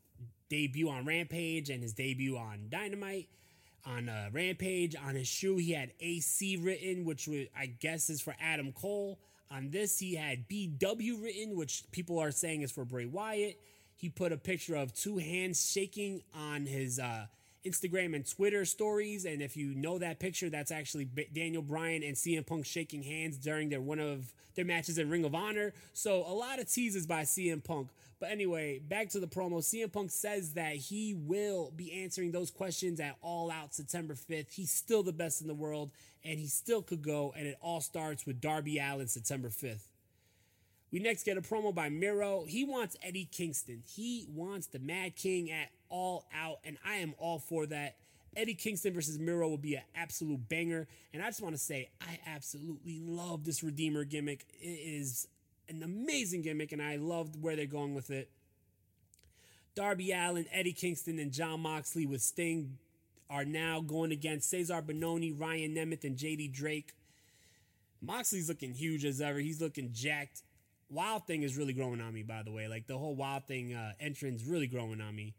debut 0.54 0.88
on 0.88 1.04
Rampage 1.04 1.72
and 1.72 1.82
his 1.82 1.94
debut 1.94 2.38
on 2.38 2.68
Dynamite. 2.70 3.28
On 3.88 4.08
uh, 4.08 4.30
Rampage, 4.32 4.96
on 4.96 5.16
his 5.16 5.28
shoe, 5.28 5.58
he 5.58 5.72
had 5.72 5.92
AC 6.00 6.58
written, 6.58 7.06
which 7.06 7.28
I 7.58 7.66
guess 7.66 8.08
is 8.12 8.22
for 8.22 8.36
Adam 8.40 8.72
Cole. 8.72 9.18
On 9.50 9.72
this, 9.72 9.98
he 9.98 10.14
had 10.14 10.48
BW 10.48 11.22
written, 11.24 11.58
which 11.58 11.84
people 11.92 12.20
are 12.20 12.30
saying 12.30 12.62
is 12.62 12.72
for 12.72 12.86
Bray 12.86 13.08
Wyatt. 13.08 13.60
He 13.96 14.10
put 14.10 14.32
a 14.32 14.38
picture 14.38 14.76
of 14.76 14.94
two 14.94 15.18
hands 15.18 15.72
shaking 15.72 16.22
on 16.36 16.68
his 16.68 17.00
uh, 17.00 17.26
Instagram 17.66 18.16
and 18.16 18.30
Twitter 18.30 18.64
stories. 18.64 19.26
And 19.26 19.42
if 19.42 19.58
you 19.58 19.74
know 19.74 19.98
that 19.98 20.20
picture, 20.20 20.52
that's 20.52 20.72
actually 20.72 21.06
Daniel 21.34 21.64
Bryan 21.64 22.04
and 22.04 22.16
CM 22.16 22.46
Punk 22.46 22.68
shaking 22.68 23.02
hands 23.02 23.38
during 23.38 23.70
their 23.70 23.82
one 23.82 24.00
of 24.00 24.32
their 24.54 24.66
matches 24.66 25.00
in 25.00 25.10
Ring 25.10 25.26
of 25.26 25.34
Honor. 25.34 25.74
So 25.94 26.24
a 26.28 26.34
lot 26.34 26.60
of 26.60 26.72
teases 26.72 27.08
by 27.08 27.24
CM 27.24 27.64
Punk. 27.64 27.90
But 28.24 28.32
anyway, 28.32 28.80
back 28.80 29.10
to 29.10 29.20
the 29.20 29.28
promo. 29.28 29.56
CM 29.58 29.92
Punk 29.92 30.10
says 30.10 30.54
that 30.54 30.78
he 30.78 31.14
will 31.14 31.74
be 31.76 31.92
answering 32.04 32.32
those 32.32 32.52
questions 32.52 33.02
at 33.02 33.18
All 33.22 33.52
Out 33.52 33.74
September 33.74 34.14
5th. 34.14 34.50
He's 34.50 34.72
still 34.72 35.04
the 35.04 35.12
best 35.12 35.42
in 35.42 35.48
the 35.48 35.54
world 35.54 35.92
and 36.24 36.40
he 36.40 36.48
still 36.48 36.82
could 36.82 37.02
go. 37.02 37.34
And 37.36 37.46
it 37.46 37.58
all 37.60 37.82
starts 37.82 38.26
with 38.26 38.40
Darby 38.40 38.80
Allin 38.80 39.10
September 39.10 39.50
5th. 39.50 39.90
We 40.90 41.00
next 41.00 41.26
get 41.26 41.36
a 41.36 41.42
promo 41.42 41.76
by 41.76 41.90
Miro. 41.90 42.46
He 42.48 42.64
wants 42.64 42.96
Eddie 43.04 43.28
Kingston. 43.30 43.84
He 43.86 44.26
wants 44.30 44.68
the 44.68 44.80
Mad 44.80 45.18
King 45.18 45.52
at 45.52 45.72
all 45.90 46.26
out, 46.34 46.60
and 46.64 46.78
I 46.88 47.00
am 47.00 47.16
all 47.18 47.40
for 47.40 47.66
that. 47.66 47.98
Eddie 48.38 48.56
Kingston 48.56 48.94
versus 48.94 49.20
Miro 49.20 49.50
will 49.50 49.58
be 49.58 49.76
an 49.76 49.84
absolute 49.96 50.48
banger. 50.48 50.88
And 51.14 51.22
I 51.22 51.28
just 51.28 51.42
want 51.42 51.56
to 51.56 51.62
say, 51.62 51.90
I 52.00 52.20
absolutely 52.26 53.02
love 53.04 53.44
this 53.44 53.64
Redeemer 53.64 54.06
gimmick. 54.06 54.46
It 54.62 54.68
is 54.68 55.28
an 55.74 55.84
amazing 55.84 56.42
gimmick, 56.42 56.72
and 56.72 56.82
I 56.82 56.98
loved 56.98 57.42
where 57.42 57.56
they're 57.56 57.66
going 57.66 57.94
with 57.94 58.10
it. 58.10 58.30
Darby 59.76 60.12
Allin, 60.12 60.46
Eddie 60.52 60.74
Kingston, 60.74 61.20
and 61.20 61.32
Jon 61.32 61.62
Moxley 61.62 62.06
with 62.06 62.22
Sting 62.22 62.78
are 63.30 63.46
now 63.46 63.82
going 63.82 64.12
against 64.12 64.52
Cezar 64.52 64.84
Bononi, 64.84 65.34
Ryan 65.38 65.74
Nemeth, 65.74 66.04
and 66.04 66.16
JD 66.16 66.54
Drake. 66.54 66.94
Moxley's 68.02 68.50
looking 68.50 68.74
huge 68.74 69.06
as 69.06 69.22
ever. 69.22 69.40
He's 69.40 69.62
looking 69.62 69.92
jacked. 69.94 70.44
Wild 70.90 71.26
Thing 71.26 71.42
is 71.42 71.58
really 71.58 71.74
growing 71.74 72.02
on 72.02 72.14
me, 72.14 72.22
by 72.22 72.44
the 72.44 72.52
way. 72.52 72.68
Like 72.68 72.86
the 72.86 72.98
whole 72.98 73.16
Wild 73.16 73.46
Thing 73.46 73.74
uh, 73.74 73.94
entrance 74.00 74.44
really 74.44 74.68
growing 74.68 75.02
on 75.02 75.16
me. 75.16 75.34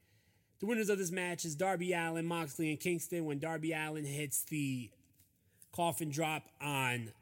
The 0.58 0.66
winners 0.66 0.88
of 0.88 0.98
this 0.98 1.12
match 1.12 1.44
is 1.44 1.54
Darby 1.54 1.92
Allin, 1.92 2.26
Moxley, 2.26 2.70
and 2.70 2.80
Kingston. 2.80 3.26
When 3.26 3.38
Darby 3.38 3.72
Allin 3.72 4.04
hits 4.04 4.44
the 4.44 4.90
coffin 5.72 6.10
drop 6.10 6.44
on 6.60 7.12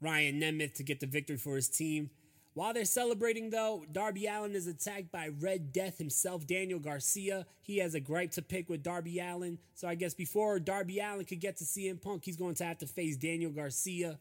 Ryan 0.00 0.40
Nemeth 0.40 0.74
to 0.74 0.82
get 0.82 1.00
the 1.00 1.06
victory 1.06 1.36
for 1.36 1.56
his 1.56 1.68
team. 1.68 2.10
While 2.54 2.74
they're 2.74 2.84
celebrating, 2.84 3.48
though, 3.48 3.86
Darby 3.90 4.26
Allin 4.26 4.54
is 4.54 4.66
attacked 4.66 5.10
by 5.10 5.30
Red 5.40 5.72
Death 5.72 5.96
himself, 5.96 6.46
Daniel 6.46 6.78
Garcia. 6.78 7.46
He 7.62 7.78
has 7.78 7.94
a 7.94 8.00
gripe 8.00 8.32
to 8.32 8.42
pick 8.42 8.68
with 8.68 8.82
Darby 8.82 9.20
Allin. 9.20 9.58
So 9.74 9.88
I 9.88 9.94
guess 9.94 10.12
before 10.12 10.58
Darby 10.60 11.00
Allin 11.00 11.24
could 11.24 11.40
get 11.40 11.56
to 11.58 11.64
CM 11.64 12.00
Punk, 12.00 12.24
he's 12.24 12.36
going 12.36 12.54
to 12.56 12.64
have 12.64 12.78
to 12.78 12.86
face 12.86 13.16
Daniel 13.16 13.50
Garcia. 13.50 14.18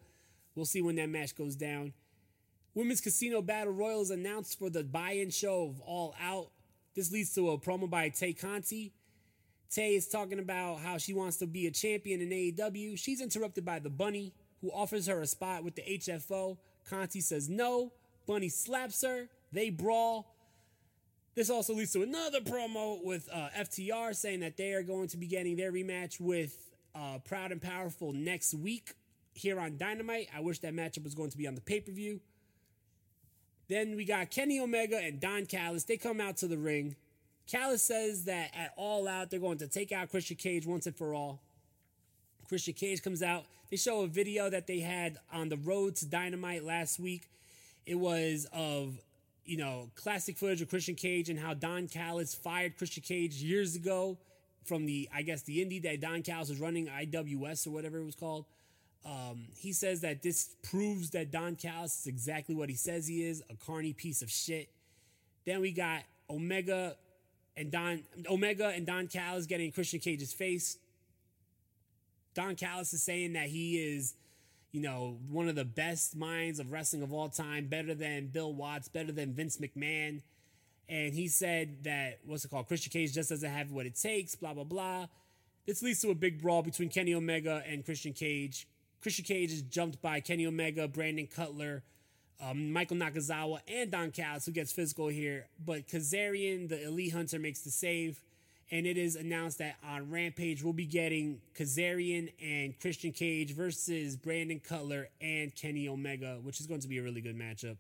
We'll 0.55 0.65
see 0.65 0.81
when 0.81 0.95
that 0.95 1.09
match 1.09 1.35
goes 1.35 1.57
down. 1.57 1.93
Women's 2.73 3.01
Casino 3.01 3.41
Battle 3.41 3.73
Royal 3.73 4.01
is 4.01 4.11
announced 4.11 4.57
for 4.57 4.69
the 4.69 4.85
buy 4.85 5.11
in 5.11 5.29
show 5.29 5.63
of 5.63 5.81
All 5.81 6.15
Out. 6.21 6.51
This 6.95 7.11
leads 7.11 7.33
to 7.35 7.49
a 7.49 7.57
promo 7.57 7.89
by 7.89 8.07
Tay 8.09 8.31
Conti. 8.31 8.93
Tay 9.69 9.95
is 9.95 10.07
talking 10.07 10.39
about 10.39 10.79
how 10.79 10.97
she 10.97 11.13
wants 11.13 11.37
to 11.37 11.47
be 11.47 11.67
a 11.67 11.71
champion 11.71 12.21
in 12.21 12.29
AEW. 12.29 12.97
She's 12.97 13.21
interrupted 13.21 13.65
by 13.65 13.79
the 13.79 13.89
Bunny, 13.89 14.33
who 14.61 14.71
offers 14.71 15.07
her 15.07 15.21
a 15.21 15.27
spot 15.27 15.65
with 15.65 15.75
the 15.75 15.81
HFO. 15.81 16.57
Conti 16.89 17.19
says 17.19 17.49
no. 17.49 17.91
Bunny 18.25 18.49
slaps 18.49 19.03
her. 19.03 19.27
They 19.51 19.69
brawl. 19.69 20.36
This 21.36 21.49
also 21.49 21.73
leads 21.73 21.93
to 21.93 22.03
another 22.03 22.41
promo 22.41 23.03
with 23.03 23.29
uh, 23.31 23.49
FTR 23.57 24.13
saying 24.15 24.41
that 24.41 24.57
they 24.57 24.73
are 24.73 24.84
going 24.84 25.07
to 25.10 25.17
be 25.17 25.27
getting 25.27 25.55
their 25.55 25.71
rematch 25.71 26.19
with 26.19 26.69
uh, 26.93 27.19
Proud 27.23 27.51
and 27.51 27.62
Powerful 27.62 28.12
next 28.12 28.53
week 28.53 28.93
here 29.34 29.60
on 29.60 29.77
Dynamite. 29.77 30.27
I 30.36 30.41
wish 30.41 30.60
that 30.60 30.73
matchup 30.73 31.03
was 31.03 31.15
going 31.15 31.29
to 31.29 31.38
be 31.38 31.47
on 31.47 31.55
the 31.55 31.62
pay 31.62 31.79
per 31.79 31.91
view. 31.91 32.19
Then 33.69 33.95
we 33.95 34.03
got 34.03 34.29
Kenny 34.29 34.60
Omega 34.60 34.97
and 34.97 35.21
Don 35.21 35.45
Callis. 35.45 35.86
They 35.86 35.95
come 35.95 36.19
out 36.19 36.38
to 36.38 36.47
the 36.47 36.57
ring. 36.57 36.97
Callis 37.47 37.81
says 37.81 38.25
that 38.25 38.51
at 38.53 38.73
All 38.75 39.07
Out, 39.07 39.29
they're 39.29 39.39
going 39.39 39.60
to 39.60 39.67
take 39.67 39.93
out 39.93 40.10
Christian 40.10 40.38
Cage 40.38 40.65
once 40.65 40.86
and 40.88 40.95
for 40.95 41.13
all. 41.13 41.41
Christian 42.47 42.73
Cage 42.73 43.01
comes 43.01 43.23
out. 43.23 43.45
They 43.69 43.77
show 43.77 44.01
a 44.01 44.07
video 44.07 44.49
that 44.49 44.67
they 44.67 44.79
had 44.79 45.17
on 45.31 45.47
the 45.47 45.55
road 45.55 45.95
to 45.97 46.05
Dynamite 46.05 46.65
last 46.65 46.99
week. 46.99 47.29
It 47.85 47.95
was 47.95 48.47
of, 48.53 48.99
you 49.45 49.57
know, 49.57 49.89
classic 49.95 50.37
footage 50.37 50.61
of 50.61 50.69
Christian 50.69 50.95
Cage 50.95 51.29
and 51.29 51.39
how 51.39 51.53
Don 51.53 51.87
Callis 51.87 52.33
fired 52.33 52.77
Christian 52.77 53.03
Cage 53.03 53.35
years 53.35 53.75
ago 53.75 54.17
from 54.65 54.85
the, 54.85 55.09
I 55.13 55.23
guess, 55.23 55.41
the 55.43 55.59
indie 55.59 55.81
that 55.83 56.01
Don 56.01 56.21
Callis 56.21 56.49
was 56.49 56.59
running, 56.59 56.87
IWS 56.87 57.67
or 57.67 57.71
whatever 57.71 57.99
it 57.99 58.05
was 58.05 58.15
called. 58.15 58.45
Um, 59.03 59.47
he 59.57 59.73
says 59.73 60.01
that 60.01 60.21
this 60.21 60.55
proves 60.61 61.09
that 61.11 61.31
Don 61.31 61.55
Callis 61.55 62.01
is 62.01 62.07
exactly 62.07 62.53
what 62.53 62.69
he 62.69 62.75
says 62.75 63.07
he 63.07 63.23
is 63.23 63.41
a 63.49 63.55
carny 63.65 63.93
piece 63.93 64.21
of 64.21 64.29
shit. 64.29 64.69
Then 65.45 65.61
we 65.61 65.71
got 65.71 66.03
Omega 66.29 66.95
and 67.57 67.71
Don 67.71 68.03
Omega 68.29 68.67
and 68.67 68.85
Don 68.85 69.07
Callis 69.07 69.47
getting 69.47 69.71
Christian 69.71 69.99
Cage's 69.99 70.33
face. 70.33 70.77
Don 72.33 72.55
Callis 72.55 72.93
is 72.93 73.03
saying 73.03 73.33
that 73.33 73.47
he 73.47 73.77
is, 73.77 74.13
you 74.71 74.81
know, 74.81 75.17
one 75.29 75.49
of 75.49 75.55
the 75.55 75.65
best 75.65 76.15
minds 76.15 76.60
of 76.60 76.71
wrestling 76.71 77.03
of 77.03 77.12
all 77.12 77.29
time, 77.29 77.67
better 77.67 77.93
than 77.93 78.27
Bill 78.27 78.53
Watts, 78.53 78.88
better 78.88 79.12
than 79.12 79.34
Vince 79.34 79.57
McMahon. 79.57 80.21
And 80.88 81.13
he 81.13 81.27
said 81.27 81.84
that 81.84 82.19
what's 82.25 82.45
it 82.45 82.51
called? 82.51 82.67
Christian 82.67 82.91
Cage 82.91 83.13
just 83.13 83.29
doesn't 83.29 83.49
have 83.49 83.71
what 83.71 83.86
it 83.86 83.95
takes, 83.95 84.36
blah 84.36 84.53
blah 84.53 84.63
blah. 84.63 85.07
This 85.65 85.81
leads 85.81 86.01
to 86.01 86.10
a 86.10 86.15
big 86.15 86.41
brawl 86.41 86.63
between 86.63 86.89
Kenny 86.89 87.13
Omega 87.13 87.63
and 87.67 87.86
Christian 87.86 88.13
Cage. 88.13 88.67
Christian 89.01 89.25
Cage 89.25 89.51
is 89.51 89.62
jumped 89.62 90.01
by 90.01 90.19
Kenny 90.19 90.45
Omega, 90.45 90.88
Brandon 90.88 91.27
Cutler, 91.27 91.84
um, 92.41 92.71
Michael 92.73 92.97
Nakazawa, 92.97 93.60
and 93.67 93.91
Don 93.91 94.12
Callis, 94.12 94.45
who 94.45 94.51
gets 94.51 94.71
physical 94.71 95.07
here. 95.07 95.47
But 95.63 95.88
Kazarian, 95.88 96.69
the 96.69 96.84
elite 96.84 97.13
hunter, 97.13 97.39
makes 97.39 97.62
the 97.62 97.71
save. 97.71 98.21
And 98.71 98.88
it 98.88 98.97
is 98.97 99.17
announced 99.17 99.57
that 99.57 99.75
on 99.86 100.10
Rampage, 100.10 100.63
we'll 100.63 100.71
be 100.71 100.86
getting 100.86 101.41
Kazarian 101.55 102.31
and 102.41 102.79
Christian 102.79 103.12
Cage 103.12 103.53
versus 103.53 104.15
Brandon 104.15 104.62
Cutler 104.62 105.10
and 105.19 105.53
Kenny 105.53 105.89
Omega, 105.89 106.39
which 106.41 106.62
is 106.62 106.67
going 106.67 106.79
to 106.79 106.88
be 106.88 106.97
a 106.97 107.03
really 107.03 107.19
good 107.19 107.38
matchup. 107.38 107.75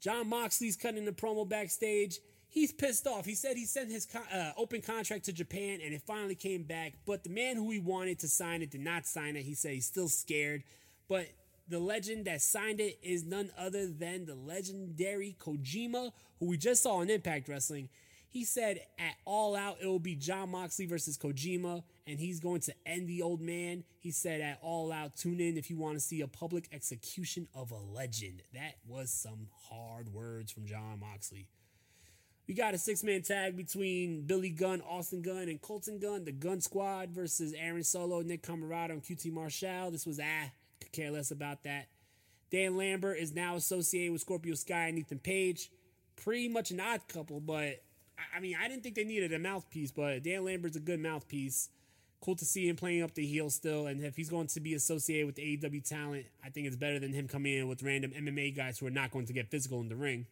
Jon 0.00 0.28
Moxley's 0.28 0.76
cutting 0.76 1.04
the 1.04 1.12
promo 1.12 1.46
backstage 1.46 2.18
he's 2.54 2.72
pissed 2.72 3.06
off. 3.06 3.26
He 3.26 3.34
said 3.34 3.56
he 3.56 3.66
sent 3.66 3.90
his 3.90 4.06
uh, 4.32 4.52
open 4.56 4.80
contract 4.80 5.24
to 5.24 5.32
Japan 5.32 5.80
and 5.84 5.92
it 5.92 6.00
finally 6.06 6.36
came 6.36 6.62
back. 6.62 6.94
But 7.04 7.24
the 7.24 7.30
man 7.30 7.56
who 7.56 7.70
he 7.70 7.80
wanted 7.80 8.20
to 8.20 8.28
sign 8.28 8.62
it 8.62 8.70
did 8.70 8.80
not 8.80 9.06
sign 9.06 9.36
it. 9.36 9.42
He 9.42 9.54
said 9.54 9.72
he's 9.72 9.86
still 9.86 10.08
scared. 10.08 10.62
But 11.08 11.26
the 11.68 11.80
legend 11.80 12.26
that 12.26 12.40
signed 12.40 12.80
it 12.80 12.98
is 13.02 13.24
none 13.24 13.50
other 13.58 13.88
than 13.88 14.24
the 14.24 14.36
legendary 14.36 15.36
Kojima, 15.38 16.12
who 16.38 16.46
we 16.46 16.56
just 16.56 16.82
saw 16.82 17.00
in 17.00 17.10
Impact 17.10 17.48
Wrestling. 17.48 17.88
He 18.34 18.42
said 18.42 18.80
at 18.98 19.14
All 19.24 19.54
Out 19.54 19.76
it 19.80 19.86
will 19.86 20.00
be 20.00 20.16
Jon 20.16 20.50
Moxley 20.50 20.86
versus 20.86 21.16
Kojima, 21.16 21.84
and 22.04 22.18
he's 22.18 22.40
going 22.40 22.62
to 22.62 22.74
end 22.84 23.06
the 23.06 23.22
old 23.22 23.40
man. 23.40 23.84
He 24.00 24.10
said 24.10 24.40
at 24.40 24.58
All 24.60 24.90
Out, 24.90 25.14
tune 25.14 25.38
in 25.38 25.56
if 25.56 25.70
you 25.70 25.76
want 25.76 25.94
to 25.94 26.00
see 26.00 26.20
a 26.20 26.26
public 26.26 26.68
execution 26.72 27.46
of 27.54 27.70
a 27.70 27.78
legend. 27.78 28.42
That 28.52 28.74
was 28.88 29.12
some 29.12 29.46
hard 29.70 30.12
words 30.12 30.50
from 30.50 30.66
Jon 30.66 30.98
Moxley. 30.98 31.46
We 32.48 32.54
got 32.54 32.74
a 32.74 32.78
six 32.78 33.04
man 33.04 33.22
tag 33.22 33.56
between 33.56 34.22
Billy 34.22 34.50
Gunn, 34.50 34.82
Austin 34.82 35.22
Gunn, 35.22 35.48
and 35.48 35.62
Colton 35.62 36.00
Gunn. 36.00 36.24
The 36.24 36.32
Gun 36.32 36.60
Squad 36.60 37.10
versus 37.10 37.54
Aaron 37.56 37.84
Solo, 37.84 38.20
Nick 38.22 38.42
Comoroto, 38.42 38.90
and 38.90 39.02
QT 39.04 39.30
Marshall. 39.30 39.92
This 39.92 40.06
was 40.06 40.18
ah, 40.18 40.50
could 40.80 40.90
care 40.90 41.12
less 41.12 41.30
about 41.30 41.62
that. 41.62 41.86
Dan 42.50 42.76
Lambert 42.76 43.18
is 43.18 43.32
now 43.32 43.54
associated 43.54 44.10
with 44.10 44.22
Scorpio 44.22 44.56
Sky 44.56 44.88
and 44.88 44.98
Ethan 44.98 45.20
Page. 45.20 45.70
Pretty 46.16 46.48
much 46.48 46.72
an 46.72 46.80
odd 46.80 47.06
couple, 47.06 47.38
but 47.38 47.80
I 48.34 48.40
mean, 48.40 48.56
I 48.60 48.68
didn't 48.68 48.82
think 48.82 48.94
they 48.94 49.04
needed 49.04 49.32
a 49.32 49.38
mouthpiece, 49.38 49.90
but 49.90 50.22
Dan 50.22 50.44
Lambert's 50.44 50.76
a 50.76 50.80
good 50.80 51.00
mouthpiece. 51.00 51.68
Cool 52.20 52.36
to 52.36 52.44
see 52.44 52.68
him 52.68 52.76
playing 52.76 53.02
up 53.02 53.14
the 53.14 53.26
heel 53.26 53.50
still, 53.50 53.86
and 53.86 54.02
if 54.02 54.16
he's 54.16 54.30
going 54.30 54.46
to 54.46 54.60
be 54.60 54.74
associated 54.74 55.26
with 55.26 55.36
AEW 55.36 55.86
talent, 55.86 56.24
I 56.42 56.48
think 56.48 56.66
it's 56.66 56.76
better 56.76 56.98
than 56.98 57.12
him 57.12 57.28
coming 57.28 57.54
in 57.54 57.68
with 57.68 57.82
random 57.82 58.12
MMA 58.12 58.56
guys 58.56 58.78
who 58.78 58.86
are 58.86 58.90
not 58.90 59.10
going 59.10 59.26
to 59.26 59.32
get 59.32 59.50
physical 59.50 59.80
in 59.80 59.88
the 59.88 59.96
ring. 59.96 60.26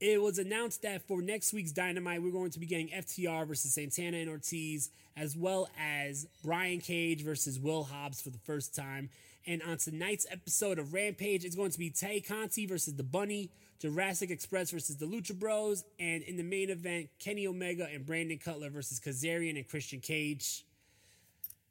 It 0.00 0.22
was 0.22 0.38
announced 0.38 0.82
that 0.82 1.02
for 1.08 1.20
next 1.20 1.52
week's 1.52 1.72
Dynamite, 1.72 2.22
we're 2.22 2.30
going 2.30 2.50
to 2.50 2.60
be 2.60 2.66
getting 2.66 2.88
FTR 2.88 3.48
versus 3.48 3.74
Santana 3.74 4.18
and 4.18 4.30
Ortiz, 4.30 4.90
as 5.16 5.36
well 5.36 5.68
as 5.76 6.28
Brian 6.44 6.80
Cage 6.80 7.24
versus 7.24 7.58
Will 7.58 7.84
Hobbs 7.84 8.20
for 8.20 8.30
the 8.30 8.38
first 8.38 8.74
time. 8.76 9.10
And 9.46 9.62
on 9.62 9.78
tonight's 9.78 10.26
episode 10.30 10.78
of 10.78 10.92
Rampage, 10.92 11.44
it's 11.44 11.56
going 11.56 11.70
to 11.70 11.78
be 11.78 11.90
Tay 11.90 12.20
Conti 12.20 12.66
versus 12.66 12.94
the 12.94 13.02
Bunny, 13.02 13.50
Jurassic 13.78 14.30
Express 14.30 14.70
versus 14.70 14.96
the 14.96 15.06
Lucha 15.06 15.38
Bros, 15.38 15.84
and 15.98 16.22
in 16.22 16.36
the 16.36 16.42
main 16.42 16.68
event, 16.68 17.08
Kenny 17.18 17.46
Omega 17.46 17.88
and 17.92 18.04
Brandon 18.04 18.38
Cutler 18.38 18.70
versus 18.70 19.00
Kazarian 19.00 19.56
and 19.56 19.66
Christian 19.66 20.00
Cage. 20.00 20.64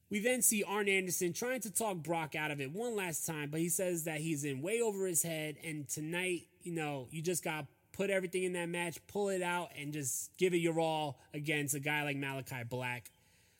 We 0.09 0.19
then 0.19 0.41
see 0.41 0.63
Arn 0.63 0.87
Anderson 0.87 1.33
trying 1.33 1.59
to 1.61 1.71
talk 1.71 1.97
Brock 1.97 2.33
out 2.33 2.49
of 2.49 2.61
it 2.61 2.71
one 2.71 2.95
last 2.95 3.27
time, 3.27 3.49
but 3.49 3.59
he 3.59 3.67
says 3.67 4.05
that 4.05 4.21
he's 4.21 4.45
in 4.45 4.61
way 4.61 4.81
over 4.81 5.05
his 5.05 5.21
head, 5.21 5.57
and 5.63 5.87
tonight, 5.87 6.47
you 6.63 6.71
know, 6.71 7.07
you 7.11 7.21
just 7.21 7.43
got 7.43 7.65
put 7.91 8.09
everything 8.09 8.43
in 8.43 8.53
that 8.53 8.69
match, 8.69 8.99
pull 9.07 9.27
it 9.29 9.41
out, 9.41 9.71
and 9.77 9.91
just 9.91 10.35
give 10.37 10.53
it 10.53 10.57
your 10.57 10.79
all 10.79 11.19
against 11.33 11.75
a 11.75 11.79
guy 11.79 12.03
like 12.03 12.15
Malakai 12.15 12.69
Black, 12.69 13.11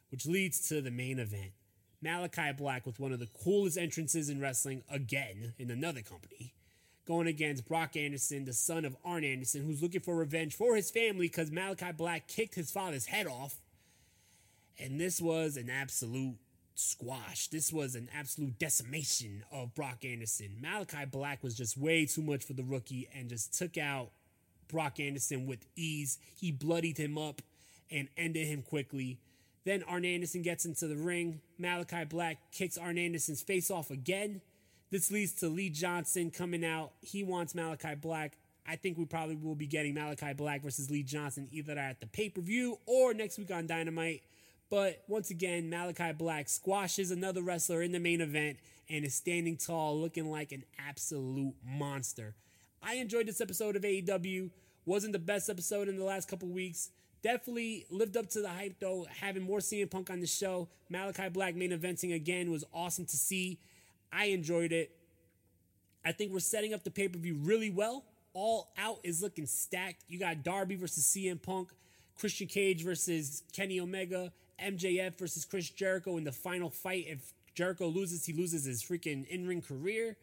which 0.09 0.25
leads 0.25 0.69
to 0.69 0.81
the 0.81 0.91
main 0.91 1.19
event. 1.19 1.51
Malakai 2.07 2.55
Black 2.55 2.85
with 2.85 2.99
one 2.99 3.11
of 3.11 3.19
the 3.19 3.27
coolest 3.43 3.77
entrances 3.77 4.29
in 4.29 4.39
wrestling 4.39 4.83
again 4.89 5.53
in 5.57 5.69
another 5.69 6.01
company. 6.01 6.53
Going 7.05 7.27
against 7.27 7.67
Brock 7.67 7.95
Anderson, 7.95 8.45
the 8.45 8.53
son 8.53 8.85
of 8.85 8.95
Arn 9.03 9.23
Anderson, 9.23 9.65
who's 9.65 9.81
looking 9.81 10.01
for 10.01 10.15
revenge 10.15 10.55
for 10.55 10.75
his 10.75 10.91
family 10.91 11.27
because 11.27 11.49
Malakai 11.49 11.95
Black 11.95 12.27
kicked 12.27 12.55
his 12.55 12.71
father's 12.71 13.05
head 13.07 13.27
off. 13.27 13.55
And 14.79 14.99
this 14.99 15.21
was 15.21 15.57
an 15.57 15.69
absolute 15.69 16.37
squash. 16.75 17.47
This 17.47 17.73
was 17.73 17.95
an 17.95 18.09
absolute 18.13 18.59
decimation 18.59 19.43
of 19.51 19.73
Brock 19.73 20.05
Anderson. 20.05 20.57
Malakai 20.61 21.09
Black 21.09 21.43
was 21.43 21.55
just 21.55 21.77
way 21.77 22.05
too 22.05 22.21
much 22.21 22.43
for 22.43 22.53
the 22.53 22.63
rookie 22.63 23.09
and 23.13 23.29
just 23.29 23.57
took 23.57 23.77
out 23.77 24.11
Brock 24.67 24.99
Anderson 24.99 25.45
with 25.45 25.65
ease. 25.75 26.19
He 26.35 26.51
bloodied 26.51 26.97
him 26.97 27.17
up 27.17 27.41
and 27.89 28.09
ended 28.17 28.47
him 28.47 28.61
quickly. 28.61 29.17
Then 29.67 29.83
Arn 29.83 30.05
Anderson 30.05 30.43
gets 30.43 30.63
into 30.63 30.87
the 30.87 30.95
ring. 30.95 31.41
Malakai 31.59 32.07
Black 32.07 32.37
kicks 32.53 32.77
Arn 32.77 32.97
Anderson's 32.97 33.41
face 33.41 33.69
off 33.69 33.91
again. 33.91 34.39
This 34.91 35.11
leads 35.11 35.33
to 35.41 35.49
Lee 35.49 35.69
Johnson 35.69 36.31
coming 36.31 36.63
out. 36.63 36.93
He 37.01 37.21
wants 37.21 37.51
Malakai 37.51 37.99
Black. 37.99 38.37
I 38.65 38.77
think 38.77 38.97
we 38.97 39.03
probably 39.03 39.35
will 39.35 39.55
be 39.55 39.67
getting 39.67 39.93
Malakai 39.93 40.37
Black 40.37 40.61
versus 40.63 40.89
Lee 40.89 41.03
Johnson 41.03 41.49
either 41.51 41.77
at 41.77 41.99
the 41.99 42.07
pay 42.07 42.29
per 42.29 42.39
view 42.39 42.79
or 42.85 43.13
next 43.13 43.37
week 43.37 43.51
on 43.51 43.67
Dynamite. 43.67 44.23
But 44.69 45.03
once 45.09 45.31
again, 45.31 45.69
Malakai 45.69 46.17
Black 46.17 46.47
squashes 46.47 47.11
another 47.11 47.41
wrestler 47.41 47.81
in 47.81 47.91
the 47.91 47.99
main 47.99 48.21
event 48.21 48.59
and 48.89 49.03
is 49.03 49.15
standing 49.15 49.57
tall, 49.57 49.99
looking 49.99 50.31
like 50.31 50.53
an 50.53 50.63
absolute 50.79 51.55
monster. 51.65 52.35
I 52.81 52.93
enjoyed 52.93 53.27
this 53.27 53.41
episode 53.41 53.75
of 53.75 53.81
AEW. 53.81 54.49
Wasn't 54.85 55.11
the 55.11 55.19
best 55.19 55.49
episode 55.49 55.89
in 55.89 55.97
the 55.97 56.05
last 56.05 56.29
couple 56.29 56.47
weeks. 56.47 56.91
Definitely 57.27 57.85
lived 57.89 58.15
up 58.15 58.29
to 58.29 58.41
the 58.41 58.47
hype 58.47 58.79
though. 58.79 59.05
Having 59.19 59.43
more 59.43 59.59
CM 59.59 59.91
Punk 59.91 60.09
on 60.09 60.21
the 60.21 60.27
show, 60.27 60.69
Malakai 60.89 61.33
Black 61.33 61.55
main 61.55 61.71
eventing 61.71 62.15
again 62.15 62.49
was 62.49 62.63
awesome 62.73 63.03
to 63.03 63.17
see. 63.17 63.59
I 64.13 64.27
enjoyed 64.27 64.71
it. 64.71 64.91
I 66.05 66.13
think 66.13 66.31
we're 66.31 66.39
setting 66.39 66.73
up 66.73 66.85
the 66.85 66.89
pay 66.89 67.09
per 67.09 67.19
view 67.19 67.35
really 67.43 67.69
well. 67.69 68.05
All 68.33 68.71
out 68.77 68.99
is 69.03 69.21
looking 69.21 69.45
stacked. 69.45 70.05
You 70.07 70.19
got 70.19 70.41
Darby 70.41 70.77
versus 70.77 71.03
CM 71.03 71.41
Punk, 71.41 71.67
Christian 72.17 72.47
Cage 72.47 72.85
versus 72.85 73.43
Kenny 73.51 73.81
Omega, 73.81 74.31
MJF 74.63 75.19
versus 75.19 75.43
Chris 75.43 75.69
Jericho 75.69 76.15
in 76.15 76.23
the 76.23 76.31
final 76.31 76.69
fight. 76.69 77.07
If 77.09 77.33
Jericho 77.55 77.87
loses, 77.87 78.25
he 78.25 78.31
loses 78.31 78.63
his 78.63 78.81
freaking 78.81 79.27
in 79.27 79.45
ring 79.45 79.61
career. 79.61 80.15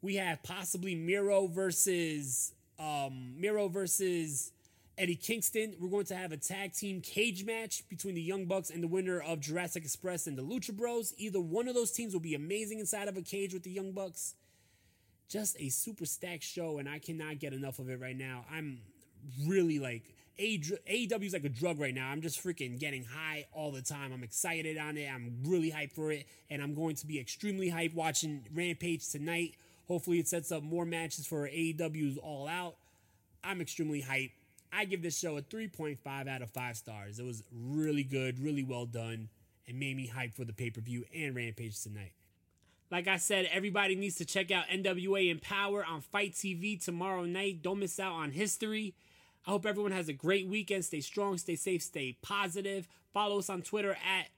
We 0.00 0.14
have 0.14 0.42
possibly 0.42 0.94
Miro 0.94 1.48
versus 1.48 2.54
um, 2.78 3.34
Miro 3.38 3.68
versus 3.68 4.52
Eddie 4.98 5.16
Kingston. 5.16 5.74
We're 5.78 5.90
going 5.90 6.06
to 6.06 6.16
have 6.16 6.32
a 6.32 6.36
tag 6.36 6.72
team 6.72 7.00
cage 7.00 7.44
match 7.44 7.86
between 7.88 8.14
the 8.14 8.22
Young 8.22 8.46
Bucks 8.46 8.70
and 8.70 8.82
the 8.82 8.88
winner 8.88 9.20
of 9.20 9.40
Jurassic 9.40 9.84
Express 9.84 10.26
and 10.26 10.38
the 10.38 10.42
Lucha 10.42 10.74
Bros. 10.74 11.12
Either 11.18 11.40
one 11.40 11.68
of 11.68 11.74
those 11.74 11.92
teams 11.92 12.12
will 12.12 12.20
be 12.20 12.34
amazing 12.34 12.80
inside 12.80 13.08
of 13.08 13.16
a 13.16 13.22
cage 13.22 13.52
with 13.52 13.62
the 13.62 13.70
Young 13.70 13.92
Bucks. 13.92 14.34
Just 15.28 15.56
a 15.60 15.68
super 15.68 16.06
stacked 16.06 16.44
show, 16.44 16.78
and 16.78 16.88
I 16.88 16.98
cannot 16.98 17.40
get 17.40 17.52
enough 17.52 17.78
of 17.78 17.90
it 17.90 18.00
right 18.00 18.16
now. 18.16 18.46
I'm 18.50 18.80
really 19.46 19.78
like 19.78 20.14
AEW 20.38 21.24
is 21.24 21.32
like 21.32 21.44
a 21.44 21.48
drug 21.48 21.80
right 21.80 21.94
now. 21.94 22.08
I'm 22.08 22.20
just 22.20 22.42
freaking 22.42 22.78
getting 22.78 23.04
high 23.04 23.46
all 23.52 23.72
the 23.72 23.82
time. 23.82 24.12
I'm 24.12 24.22
excited 24.22 24.76
on 24.78 24.96
it. 24.96 25.08
I'm 25.10 25.42
really 25.44 25.70
hyped 25.70 25.92
for 25.92 26.12
it, 26.12 26.26
and 26.50 26.62
I'm 26.62 26.74
going 26.74 26.94
to 26.96 27.06
be 27.06 27.18
extremely 27.18 27.70
hyped 27.70 27.94
watching 27.94 28.44
Rampage 28.54 29.08
tonight. 29.08 29.54
Hopefully, 29.88 30.18
it 30.18 30.28
sets 30.28 30.52
up 30.52 30.62
more 30.62 30.84
matches 30.84 31.26
for 31.26 31.48
AEW's 31.48 32.18
All 32.18 32.48
Out. 32.48 32.76
I'm 33.42 33.60
extremely 33.60 34.02
hyped. 34.02 34.32
I 34.76 34.84
give 34.84 35.00
this 35.00 35.18
show 35.18 35.38
a 35.38 35.42
3.5 35.42 36.28
out 36.28 36.42
of 36.42 36.50
5 36.50 36.76
stars. 36.76 37.18
It 37.18 37.24
was 37.24 37.42
really 37.50 38.04
good, 38.04 38.38
really 38.38 38.62
well 38.62 38.84
done, 38.84 39.30
and 39.66 39.80
made 39.80 39.96
me 39.96 40.06
hype 40.06 40.34
for 40.34 40.44
the 40.44 40.52
pay 40.52 40.68
per 40.68 40.82
view 40.82 41.04
and 41.14 41.34
Rampage 41.34 41.82
tonight. 41.82 42.12
Like 42.90 43.08
I 43.08 43.16
said, 43.16 43.48
everybody 43.50 43.96
needs 43.96 44.16
to 44.16 44.26
check 44.26 44.50
out 44.50 44.66
NWA 44.68 45.34
Empowerrr 45.34 45.88
on 45.88 46.02
FITE 46.02 46.34
TV 46.34 46.84
tomorrow 46.84 47.24
night. 47.24 47.62
Don't 47.62 47.80
miss 47.80 47.98
out 47.98 48.12
on 48.12 48.32
history. 48.32 48.94
I 49.46 49.50
hope 49.50 49.64
everyone 49.64 49.92
has 49.92 50.08
a 50.08 50.12
great 50.12 50.46
weekend. 50.46 50.84
Stay 50.84 51.00
strong, 51.00 51.38
stay 51.38 51.56
safe, 51.56 51.82
stay 51.82 52.18
positive. 52.20 52.86
Follow 53.14 53.38
us 53.38 53.48
on 53.48 53.62
Twitter 53.62 53.92
at 53.92 54.28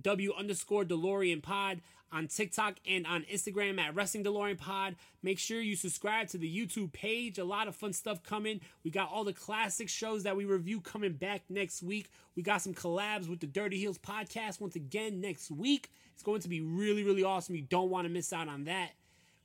W 0.00 0.32
underscore 0.36 0.84
DeLorean 0.84 1.42
Pod 1.42 1.80
on 2.12 2.28
TikTok 2.28 2.76
and 2.88 3.06
on 3.06 3.22
Instagram 3.24 3.80
at 3.80 3.94
Wrestling 3.94 4.24
DeLorean 4.24 4.58
Pod. 4.58 4.96
Make 5.22 5.38
sure 5.38 5.60
you 5.60 5.76
subscribe 5.76 6.28
to 6.28 6.38
the 6.38 6.48
YouTube 6.48 6.92
page. 6.92 7.38
A 7.38 7.44
lot 7.44 7.68
of 7.68 7.76
fun 7.76 7.92
stuff 7.92 8.22
coming. 8.22 8.60
We 8.84 8.90
got 8.90 9.10
all 9.10 9.24
the 9.24 9.32
classic 9.32 9.88
shows 9.88 10.22
that 10.22 10.36
we 10.36 10.44
review 10.44 10.80
coming 10.80 11.14
back 11.14 11.42
next 11.48 11.82
week. 11.82 12.10
We 12.36 12.42
got 12.42 12.62
some 12.62 12.74
collabs 12.74 13.28
with 13.28 13.40
the 13.40 13.46
Dirty 13.46 13.78
Heels 13.78 13.98
podcast 13.98 14.60
once 14.60 14.76
again 14.76 15.20
next 15.20 15.50
week. 15.50 15.90
It's 16.14 16.22
going 16.22 16.40
to 16.42 16.48
be 16.48 16.60
really, 16.60 17.02
really 17.02 17.24
awesome. 17.24 17.56
You 17.56 17.62
don't 17.62 17.90
want 17.90 18.06
to 18.06 18.12
miss 18.12 18.32
out 18.32 18.48
on 18.48 18.64
that. 18.64 18.90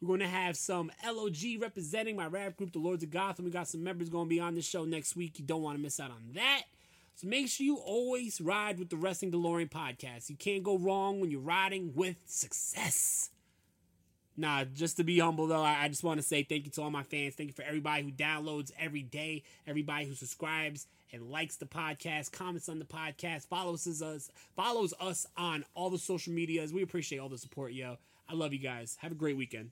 We're 0.02 0.08
going 0.08 0.20
to 0.22 0.28
have 0.28 0.58
some 0.58 0.92
LOG 1.06 1.62
representing 1.62 2.16
my 2.16 2.26
rap 2.26 2.58
group, 2.58 2.74
the 2.74 2.80
Lords 2.80 3.04
of 3.04 3.12
Gotham. 3.12 3.46
We 3.46 3.52
got 3.52 3.68
some 3.68 3.84
members 3.84 4.10
going 4.10 4.26
to 4.26 4.30
be 4.30 4.40
on 4.40 4.56
the 4.56 4.62
show 4.62 4.84
next 4.84 5.16
week. 5.16 5.38
You 5.38 5.46
don't 5.46 5.62
want 5.62 5.78
to 5.78 5.82
miss 5.82 6.00
out 6.00 6.10
on 6.10 6.32
that. 6.34 6.64
So 7.16 7.28
make 7.28 7.50
sure 7.50 7.66
you 7.66 7.78
always 7.78 8.42
ride 8.42 8.80
with 8.80 8.90
the 8.90 8.98
Wrestling 8.98 9.32
DeLorean 9.32 9.70
podcast. 9.70 10.30
You 10.30 10.36
can't 10.36 10.64
go 10.64 10.78
wrong 10.78 11.20
when 11.20 11.30
you're 11.30 11.40
riding 11.40 11.94
with 11.94 12.18
success. 12.26 13.30
Nah, 14.38 14.64
just 14.64 14.98
to 14.98 15.04
be 15.04 15.20
humble 15.20 15.46
though, 15.46 15.62
I, 15.62 15.88
just 15.88 16.04
want 16.04 16.20
to 16.20 16.26
say 16.26 16.44
thank 16.44 16.66
you 16.66 16.72
to 16.72 16.82
all 16.82 16.90
my 16.90 17.04
fans. 17.04 17.36
Thank 17.36 17.50
you 17.50 17.54
for 17.54 17.64
everybody 17.64 18.04
who 18.04 18.12
downloads 18.12 18.72
every 18.80 19.04
day, 19.04 19.44
everybody 19.68 20.06
who 20.06 20.16
subscribes 20.16 20.88
and 21.14 21.30
likes 21.30 21.58
the 21.58 21.66
podcast, 21.66 22.32
comments 22.32 22.70
on 22.70 22.80
the 22.80 22.86
podcast, 22.86 23.48
follows 23.48 23.86
us, 24.02 24.30
follows 24.56 24.94
us 25.00 25.28
on 25.38 25.66
all 25.76 25.90
the 25.90 25.98
social 25.98 26.34
medias. 26.34 26.74
We 26.74 26.82
appreciate 26.82 27.20
all 27.20 27.30
the 27.30 27.38
support, 27.38 27.74
yo. 27.74 27.98
I 28.30 28.34
love 28.34 28.54
you 28.54 28.60
guys. 28.60 28.98
Have 29.02 29.12
a 29.12 29.16
great 29.16 29.36
weekend. 29.36 29.72